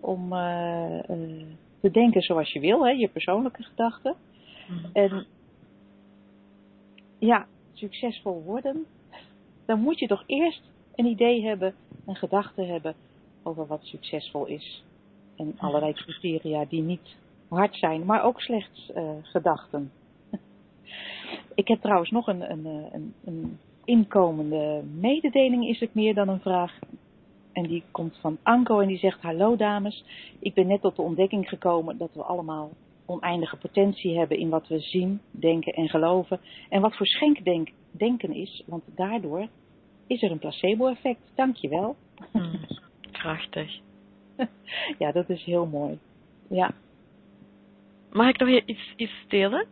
[0.00, 0.98] om eh,
[1.80, 4.14] te denken zoals je wil, hè, je persoonlijke gedachten.
[4.92, 5.26] En
[7.18, 8.86] ja, succesvol worden,
[9.66, 10.62] dan moet je toch eerst
[10.94, 11.74] een idee hebben,
[12.06, 12.94] een gedachte hebben
[13.42, 14.84] over wat succesvol is.
[15.36, 17.16] En allerlei criteria die niet
[17.48, 18.92] hard zijn, maar ook slechts
[19.22, 19.92] gedachten.
[21.54, 26.40] Ik heb trouwens nog een, een, een, een inkomende mededeling, is het meer dan een
[26.40, 26.78] vraag.
[27.52, 30.04] En die komt van Anko en die zegt: Hallo dames,
[30.38, 32.70] ik ben net tot de ontdekking gekomen dat we allemaal
[33.06, 36.40] oneindige potentie hebben in wat we zien, denken en geloven.
[36.68, 39.48] En wat voor schenkdenken is, want daardoor
[40.06, 41.20] is er een placebo-effect.
[41.34, 41.96] Dankjewel.
[42.32, 42.60] Hmm.
[43.10, 43.80] Prachtig.
[44.98, 45.98] ja, dat is heel mooi.
[46.48, 46.74] Ja.
[48.12, 49.66] Mag ik nog iets, iets delen?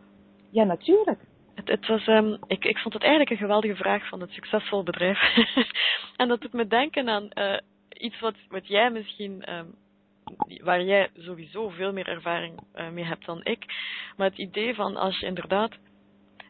[0.49, 1.19] Ja, natuurlijk.
[1.55, 4.83] Het, het was, um, ik, ik vond het eigenlijk een geweldige vraag van het succesvol
[4.83, 5.19] bedrijf.
[6.17, 7.57] en dat doet me denken aan uh,
[7.89, 9.75] iets wat, jij misschien, um,
[10.63, 13.65] waar jij sowieso veel meer ervaring uh, mee hebt dan ik.
[14.17, 15.77] Maar het idee van als je inderdaad,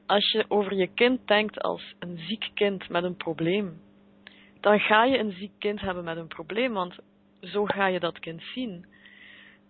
[0.05, 3.81] als je over je kind denkt als een ziek kind met een probleem,
[4.59, 6.95] dan ga je een ziek kind hebben met een probleem, want
[7.41, 8.85] zo ga je dat kind zien.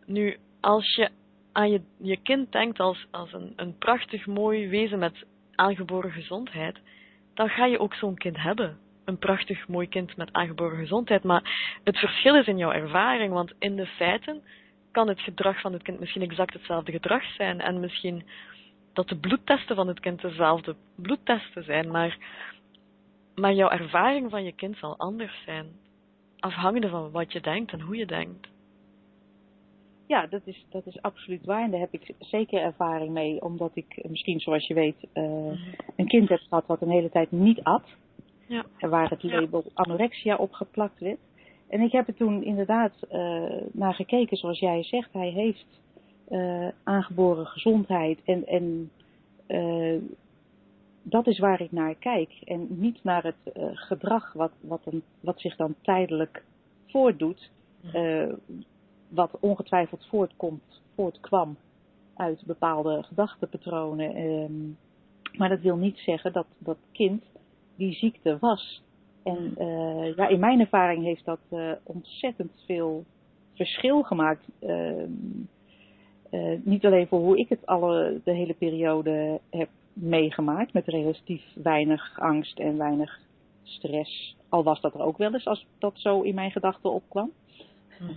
[0.05, 1.09] Nu, als je
[1.53, 5.25] aan je, je kind denkt als, als een, een prachtig mooi wezen met
[5.55, 6.77] aangeboren gezondheid,
[7.33, 8.77] dan ga je ook zo'n kind hebben.
[9.05, 11.23] Een prachtig mooi kind met aangeboren gezondheid.
[11.23, 14.41] Maar het verschil is in jouw ervaring, want in de feiten
[14.91, 17.61] kan het gedrag van het kind misschien exact hetzelfde gedrag zijn.
[17.61, 18.23] En misschien
[18.93, 22.17] dat de bloedtesten van het kind dezelfde bloedtesten zijn, maar,
[23.35, 25.71] maar jouw ervaring van je kind zal anders zijn.
[26.39, 28.52] Afhangende van wat je denkt en hoe je denkt.
[30.07, 31.63] Ja, dat is, dat is absoluut waar.
[31.63, 33.41] En daar heb ik zeker ervaring mee.
[33.41, 35.23] Omdat ik misschien, zoals je weet, uh,
[35.95, 37.83] een kind heb gehad wat een hele tijd niet at.
[38.47, 38.65] Ja.
[38.77, 41.19] En waar het label anorexia op geplakt werd.
[41.67, 45.13] En ik heb er toen inderdaad uh, naar gekeken, zoals jij zegt.
[45.13, 45.81] Hij heeft
[46.29, 48.19] uh, aangeboren gezondheid.
[48.25, 48.91] En, en
[51.01, 52.29] dat is waar ik naar kijk.
[52.43, 56.43] En niet naar het gedrag wat, wat, een, wat zich dan tijdelijk
[56.87, 57.49] voordoet
[59.13, 61.57] wat ongetwijfeld voortkomt, voortkwam
[62.15, 64.17] uit bepaalde gedachtenpatronen.
[64.17, 64.77] Um,
[65.37, 67.23] maar dat wil niet zeggen dat dat kind
[67.75, 68.81] die ziekte was.
[69.23, 73.05] En uh, ja, in mijn ervaring heeft dat uh, ontzettend veel
[73.53, 74.47] verschil gemaakt.
[74.61, 75.03] Uh,
[76.63, 82.19] niet alleen voor hoe ik het alle, de hele periode heb meegemaakt, met relatief weinig
[82.19, 83.19] angst en weinig
[83.63, 84.37] stress.
[84.49, 87.31] Al was dat er ook wel eens als dat zo in mijn gedachten opkwam.
[87.97, 88.15] Hmm.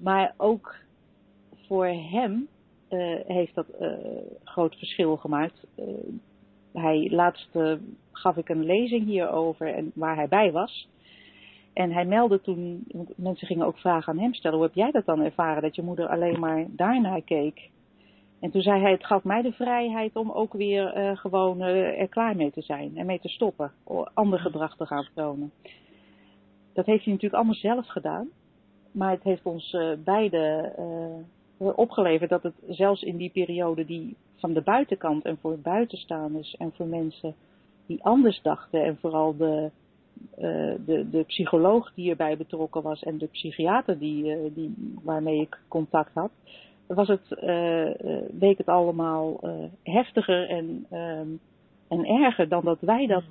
[0.00, 0.74] Maar ook
[1.66, 2.48] voor hem
[2.90, 3.92] uh, heeft dat uh,
[4.44, 5.66] groot verschil gemaakt.
[5.78, 5.84] Uh,
[6.72, 7.48] hij laatst
[8.12, 10.88] gaf ik een lezing hierover en waar hij bij was.
[11.72, 12.86] En hij meldde toen,
[13.16, 15.82] mensen gingen ook vragen aan hem stellen, hoe heb jij dat dan ervaren, dat je
[15.82, 17.70] moeder alleen maar daarnaar keek?
[18.40, 22.36] En toen zei hij, het gaf mij de vrijheid om ook weer gewoon er klaar
[22.36, 23.72] mee te zijn en mee te stoppen,
[24.14, 25.52] ander gedrag te gaan tonen.
[26.72, 28.28] Dat heeft hij natuurlijk allemaal zelf gedaan.
[28.90, 30.72] Maar het heeft ons uh, beiden
[31.58, 36.56] uh, opgeleverd dat het zelfs in die periode die van de buitenkant en voor buitenstaanders
[36.56, 37.34] en voor mensen
[37.86, 39.70] die anders dachten en vooral de,
[40.38, 45.58] uh, de, de psycholoog die erbij betrokken was en de psychiater die, die, waarmee ik
[45.68, 46.30] contact had,
[46.86, 47.36] was het,
[48.40, 49.40] leek het allemaal
[49.82, 51.28] heftiger en, ehm,
[51.88, 53.24] en erger dan dat wij dat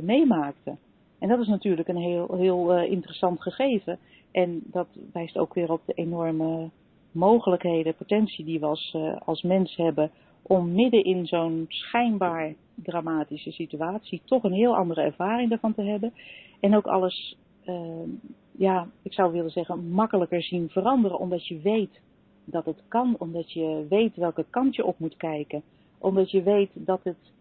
[0.00, 0.78] meemaakten.
[1.18, 3.98] En dat is natuurlijk een heel, heel interessant gegeven.
[4.36, 6.70] En dat wijst ook weer op de enorme
[7.12, 10.10] mogelijkheden, potentie die we als, uh, als mens hebben
[10.42, 16.12] om midden in zo'n schijnbaar dramatische situatie toch een heel andere ervaring ervan te hebben.
[16.60, 18.08] En ook alles, uh,
[18.50, 22.00] ja, ik zou willen zeggen, makkelijker zien veranderen, omdat je weet
[22.44, 25.62] dat het kan, omdat je weet welke kant je op moet kijken,
[25.98, 27.32] omdat je weet dat het,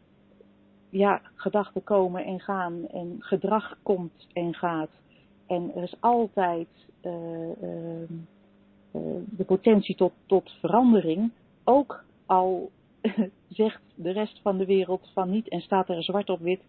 [0.90, 4.90] ja, gedachten komen en gaan en gedrag komt en gaat.
[5.48, 6.68] En er is altijd
[7.02, 8.12] uh, uh,
[9.38, 11.32] de potentie tot, tot verandering.
[11.64, 12.72] Ook al
[13.50, 16.62] zegt de rest van de wereld van niet en staat er zwart op wit.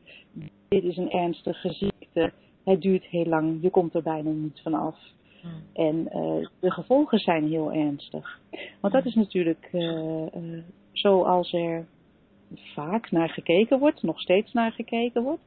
[0.69, 2.33] Dit is een ernstige ziekte.
[2.65, 3.59] Het duurt heel lang.
[3.63, 4.99] Je komt er bijna niet van af.
[5.41, 5.51] Hmm.
[5.73, 8.41] En uh, de gevolgen zijn heel ernstig.
[8.81, 10.63] Want dat is natuurlijk uh, uh,
[10.93, 11.87] zoals er
[12.55, 15.43] vaak naar gekeken wordt, nog steeds naar gekeken wordt.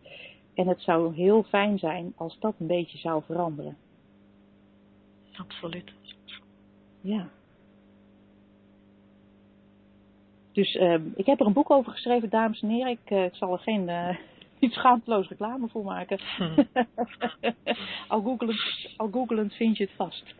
[0.54, 3.78] En het zou heel fijn zijn als dat een beetje zou veranderen.
[5.38, 5.94] Absoluut.
[7.02, 7.30] Ja.
[10.52, 12.92] Dus uh, ik heb er een boek over geschreven, dames en heren.
[12.92, 14.10] Ik, uh, ik zal er geen uh,
[14.60, 16.20] niet schaamteloos reclame voor maken.
[16.38, 16.64] Hm.
[18.08, 20.36] al, googelend, al googelend vind je het vast.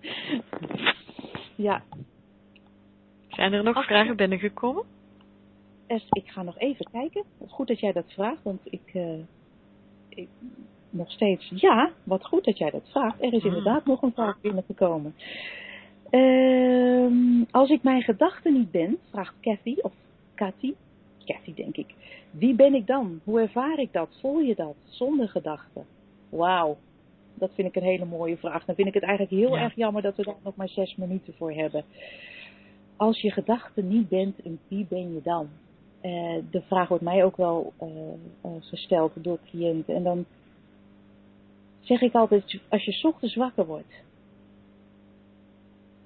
[1.68, 1.82] ja.
[3.28, 4.84] Zijn er nog Ach, vragen binnengekomen?
[5.86, 7.24] Es, ik ga nog even kijken.
[7.48, 9.18] Goed dat jij dat vraagt, want ik, uh,
[10.08, 10.28] ik
[10.90, 11.52] nog steeds.
[11.54, 13.22] Ja, wat goed dat jij dat vraagt.
[13.22, 13.48] Er is hmm.
[13.48, 15.14] inderdaad nog een vraag binnengekomen.
[16.10, 19.92] Uh, als ik mijn gedachten niet ben, vraagt Kathy of
[20.34, 20.74] Cathy,
[21.24, 21.94] Kathy denk ik.
[22.30, 23.20] Wie ben ik dan?
[23.24, 24.08] Hoe ervaar ik dat?
[24.20, 24.74] Voel je dat?
[24.84, 25.86] Zonder gedachten.
[26.28, 26.76] Wauw,
[27.34, 28.64] dat vind ik een hele mooie vraag.
[28.64, 31.34] Dan vind ik het eigenlijk heel erg jammer dat we daar nog maar zes minuten
[31.34, 31.84] voor hebben.
[32.96, 34.36] Als je gedachten niet bent,
[34.68, 35.48] wie ben je dan?
[36.04, 39.94] Uh, de vraag wordt mij ook wel uh, uh, gesteld door cliënten.
[39.94, 40.24] En dan
[41.80, 44.02] zeg ik altijd, als je ochtends wakker wordt,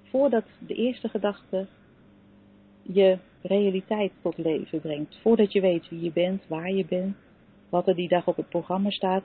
[0.03, 1.67] voordat de eerste gedachte
[2.83, 7.17] je realiteit tot leven brengt, voordat je weet wie je bent, waar je bent,
[7.69, 9.25] wat er die dag op het programma staat,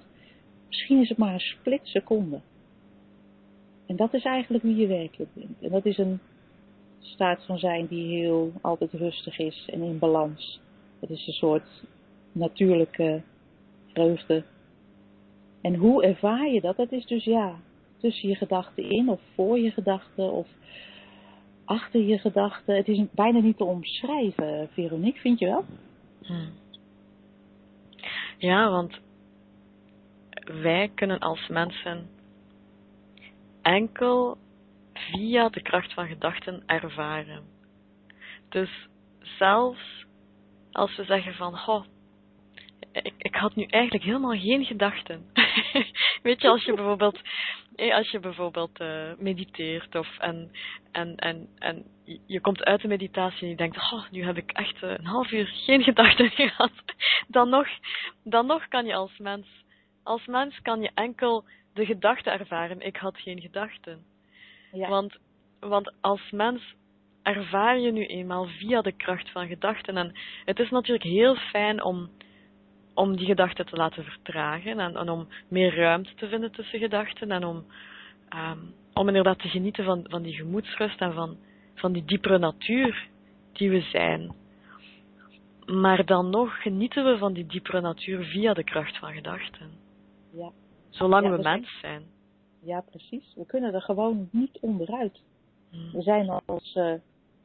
[0.68, 2.40] misschien is het maar een split seconde.
[3.86, 5.62] En dat is eigenlijk wie je werkelijk bent.
[5.62, 6.20] En dat is een
[7.04, 10.60] staat van zijn die heel altijd rustig is en in balans.
[11.00, 11.84] Het is een soort
[12.32, 13.22] natuurlijke
[13.94, 14.44] vreugde.
[15.62, 16.78] En hoe ervaar je dat?
[16.78, 17.56] Dat is dus ja,
[17.98, 20.48] tussen je gedachten in of voor je gedachten of
[21.66, 22.76] achter je gedachten.
[22.76, 25.66] Het is bijna niet te omschrijven, Veronique, vind je wel?
[26.22, 26.52] Hmm.
[28.38, 29.00] Ja, want
[30.44, 32.10] wij kunnen als mensen
[33.62, 34.38] enkel
[34.94, 37.44] via de kracht van gedachten ervaren.
[38.50, 38.88] Dus
[39.22, 40.06] zelfs
[40.72, 41.86] als we zeggen van,
[42.92, 45.26] ik, ik had nu eigenlijk helemaal geen gedachten.
[46.24, 47.20] Weet je, als je bijvoorbeeld,
[47.76, 50.52] als je bijvoorbeeld uh, mediteert of en,
[50.92, 51.86] en, en, en
[52.28, 55.32] je komt uit de meditatie en je denkt, oh, nu heb ik echt een half
[55.32, 56.72] uur geen gedachten gehad.
[57.28, 57.68] Dan nog,
[58.24, 59.48] dan nog kan je als mens,
[60.04, 64.13] als mens kan je enkel de gedachte ervaren, ik had geen gedachten.
[64.74, 64.90] Ja.
[64.90, 65.18] Want,
[65.60, 66.76] want als mens
[67.24, 69.98] ervaar je nu eenmaal via de kracht van gedachten.
[69.98, 70.12] En
[70.46, 72.10] het is natuurlijk heel fijn om,
[72.94, 77.32] om die gedachten te laten vertragen en, en om meer ruimte te vinden tussen gedachten
[77.32, 77.66] en om,
[78.36, 81.38] um, om inderdaad te genieten van, van die gemoedsrust en van,
[81.76, 83.08] van die diepere natuur
[83.52, 84.34] die we zijn.
[85.66, 89.70] Maar dan nog genieten we van die diepere natuur via de kracht van gedachten.
[90.34, 90.52] Ja.
[90.90, 92.13] Zolang Ja, we mens zijn.
[92.64, 93.34] Ja, precies.
[93.36, 95.22] We kunnen er gewoon niet onderuit.
[95.70, 95.92] Hmm.
[95.92, 96.94] We zijn als eh,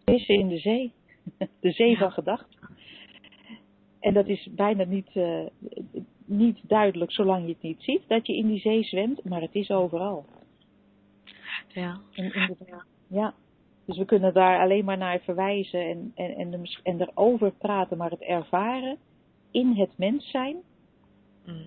[0.04, 0.92] vissen in de zee.
[1.60, 2.58] De zee van gedachten.
[4.00, 5.46] En dat is bijna niet, eh,
[6.24, 9.54] niet duidelijk zolang je het niet ziet dat je in die zee zwemt, maar het
[9.54, 10.24] is overal.
[11.68, 12.00] Ja.
[12.12, 13.34] En, inderdaad, ja.
[13.84, 17.96] Dus we kunnen daar alleen maar naar verwijzen en, en, en, er- en erover praten,
[17.96, 18.96] maar het ervaren
[19.50, 20.56] in het mens zijn.
[21.44, 21.66] Hmm.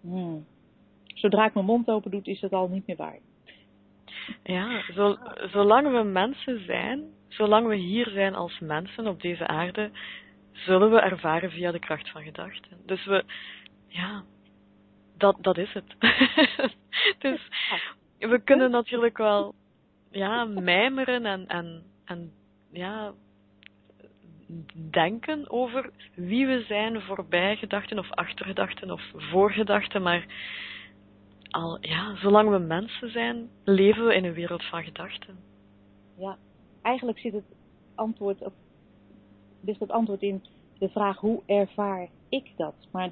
[0.00, 0.44] hmm.
[1.24, 3.18] Zodra ik mijn mond open doe, is het al niet meer waar.
[4.42, 5.16] Ja, zo,
[5.52, 9.90] zolang we mensen zijn, zolang we hier zijn als mensen op deze aarde,
[10.52, 12.78] zullen we ervaren via de kracht van gedachten.
[12.86, 13.24] Dus we,
[13.88, 14.24] ja,
[15.16, 15.96] dat, dat is het.
[17.24, 17.48] dus
[18.18, 19.54] we kunnen natuurlijk wel,
[20.10, 22.32] ja, mijmeren en, en, en,
[22.72, 23.12] ja,
[24.90, 30.26] denken over wie we zijn voorbij gedachten of achter gedachten of voor gedachten, maar
[31.54, 35.38] al, ja, zolang we mensen zijn, leven we in een wereld van gedachten.
[36.18, 36.38] Ja,
[36.82, 37.44] eigenlijk zit het
[37.94, 38.52] antwoord, of
[39.60, 40.44] ligt het antwoord in
[40.78, 42.74] de vraag hoe ervaar ik dat?
[42.90, 43.10] Maar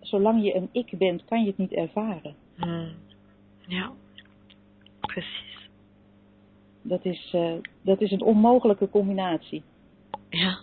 [0.00, 2.34] zolang je een ik bent, kan je het niet ervaren.
[2.56, 2.94] Hmm.
[3.66, 3.92] Ja,
[5.00, 5.68] precies.
[6.82, 9.62] Dat is, eh, dat is een onmogelijke combinatie.
[10.28, 10.58] Ja,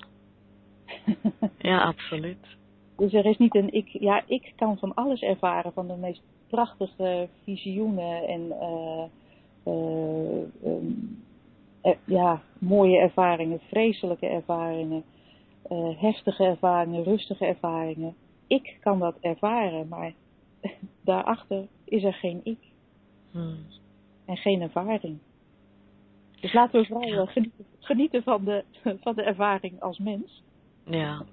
[1.58, 2.58] ja, absoluut.
[2.98, 3.88] Dus er is niet een ik.
[3.88, 8.52] Ja, ik kan van alles ervaren, van de meest prachtige visioenen en
[9.64, 9.74] eh,
[12.06, 15.04] ja, mooie ervaringen, vreselijke ervaringen,
[15.98, 18.16] heftige ervaringen, rustige ervaringen.
[18.48, 20.14] Ik kan dat ervaren, maar
[21.04, 22.58] daarachter is er geen ik
[23.32, 23.58] Hmm.
[24.26, 25.18] en geen ervaring.
[26.40, 27.26] Dus laten we vooral Ja.
[27.26, 28.64] genieten, genieten van, de,
[29.04, 30.44] van de ervaring als mens.
[30.86, 31.26] Ja.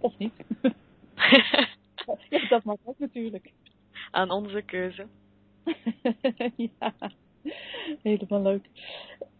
[0.00, 0.32] Of niet?
[2.30, 3.52] ja, dat mag ook natuurlijk.
[4.10, 5.06] Aan onze keuze.
[6.56, 6.92] ja,
[8.02, 8.64] helemaal leuk.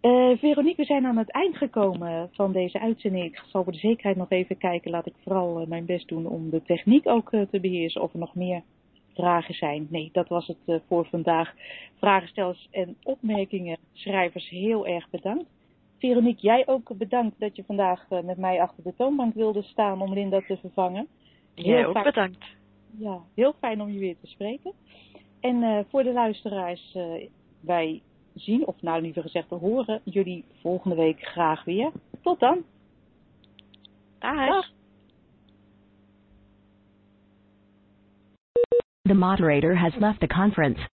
[0.01, 3.25] Eh Veronique, we zijn aan het eind gekomen van deze uitzending.
[3.25, 4.91] Ik zal voor de zekerheid nog even kijken.
[4.91, 8.03] Laat ik vooral eh, mijn best doen om de techniek ook eh, te beheersen.
[8.03, 8.63] Of er nog meer
[9.15, 9.87] vragen zijn.
[9.91, 11.55] Nee, dat was het voor vandaag.
[11.99, 13.79] Vragenstellers en opmerkingen.
[13.93, 15.51] Schrijvers, heel erg bedankt.
[15.99, 20.13] Veronique, jij ook bedankt dat je vandaag met mij achter de toonbank wilde staan om
[20.13, 21.09] Linda te vervangen.
[21.57, 22.05] Jij Heel ook fijn.
[22.05, 22.45] bedankt.
[22.99, 24.73] Ja, heel fijn om je weer te spreken.
[25.41, 27.29] En eh, voor de luisteraars, eh,
[27.61, 28.03] wij
[28.35, 31.91] zien, of nou liever gezegd, we horen jullie volgende week graag weer.
[32.23, 32.65] Tot dan.
[34.19, 34.49] Dag.
[34.49, 34.71] Dag.
[39.03, 40.89] The moderator has left the conference.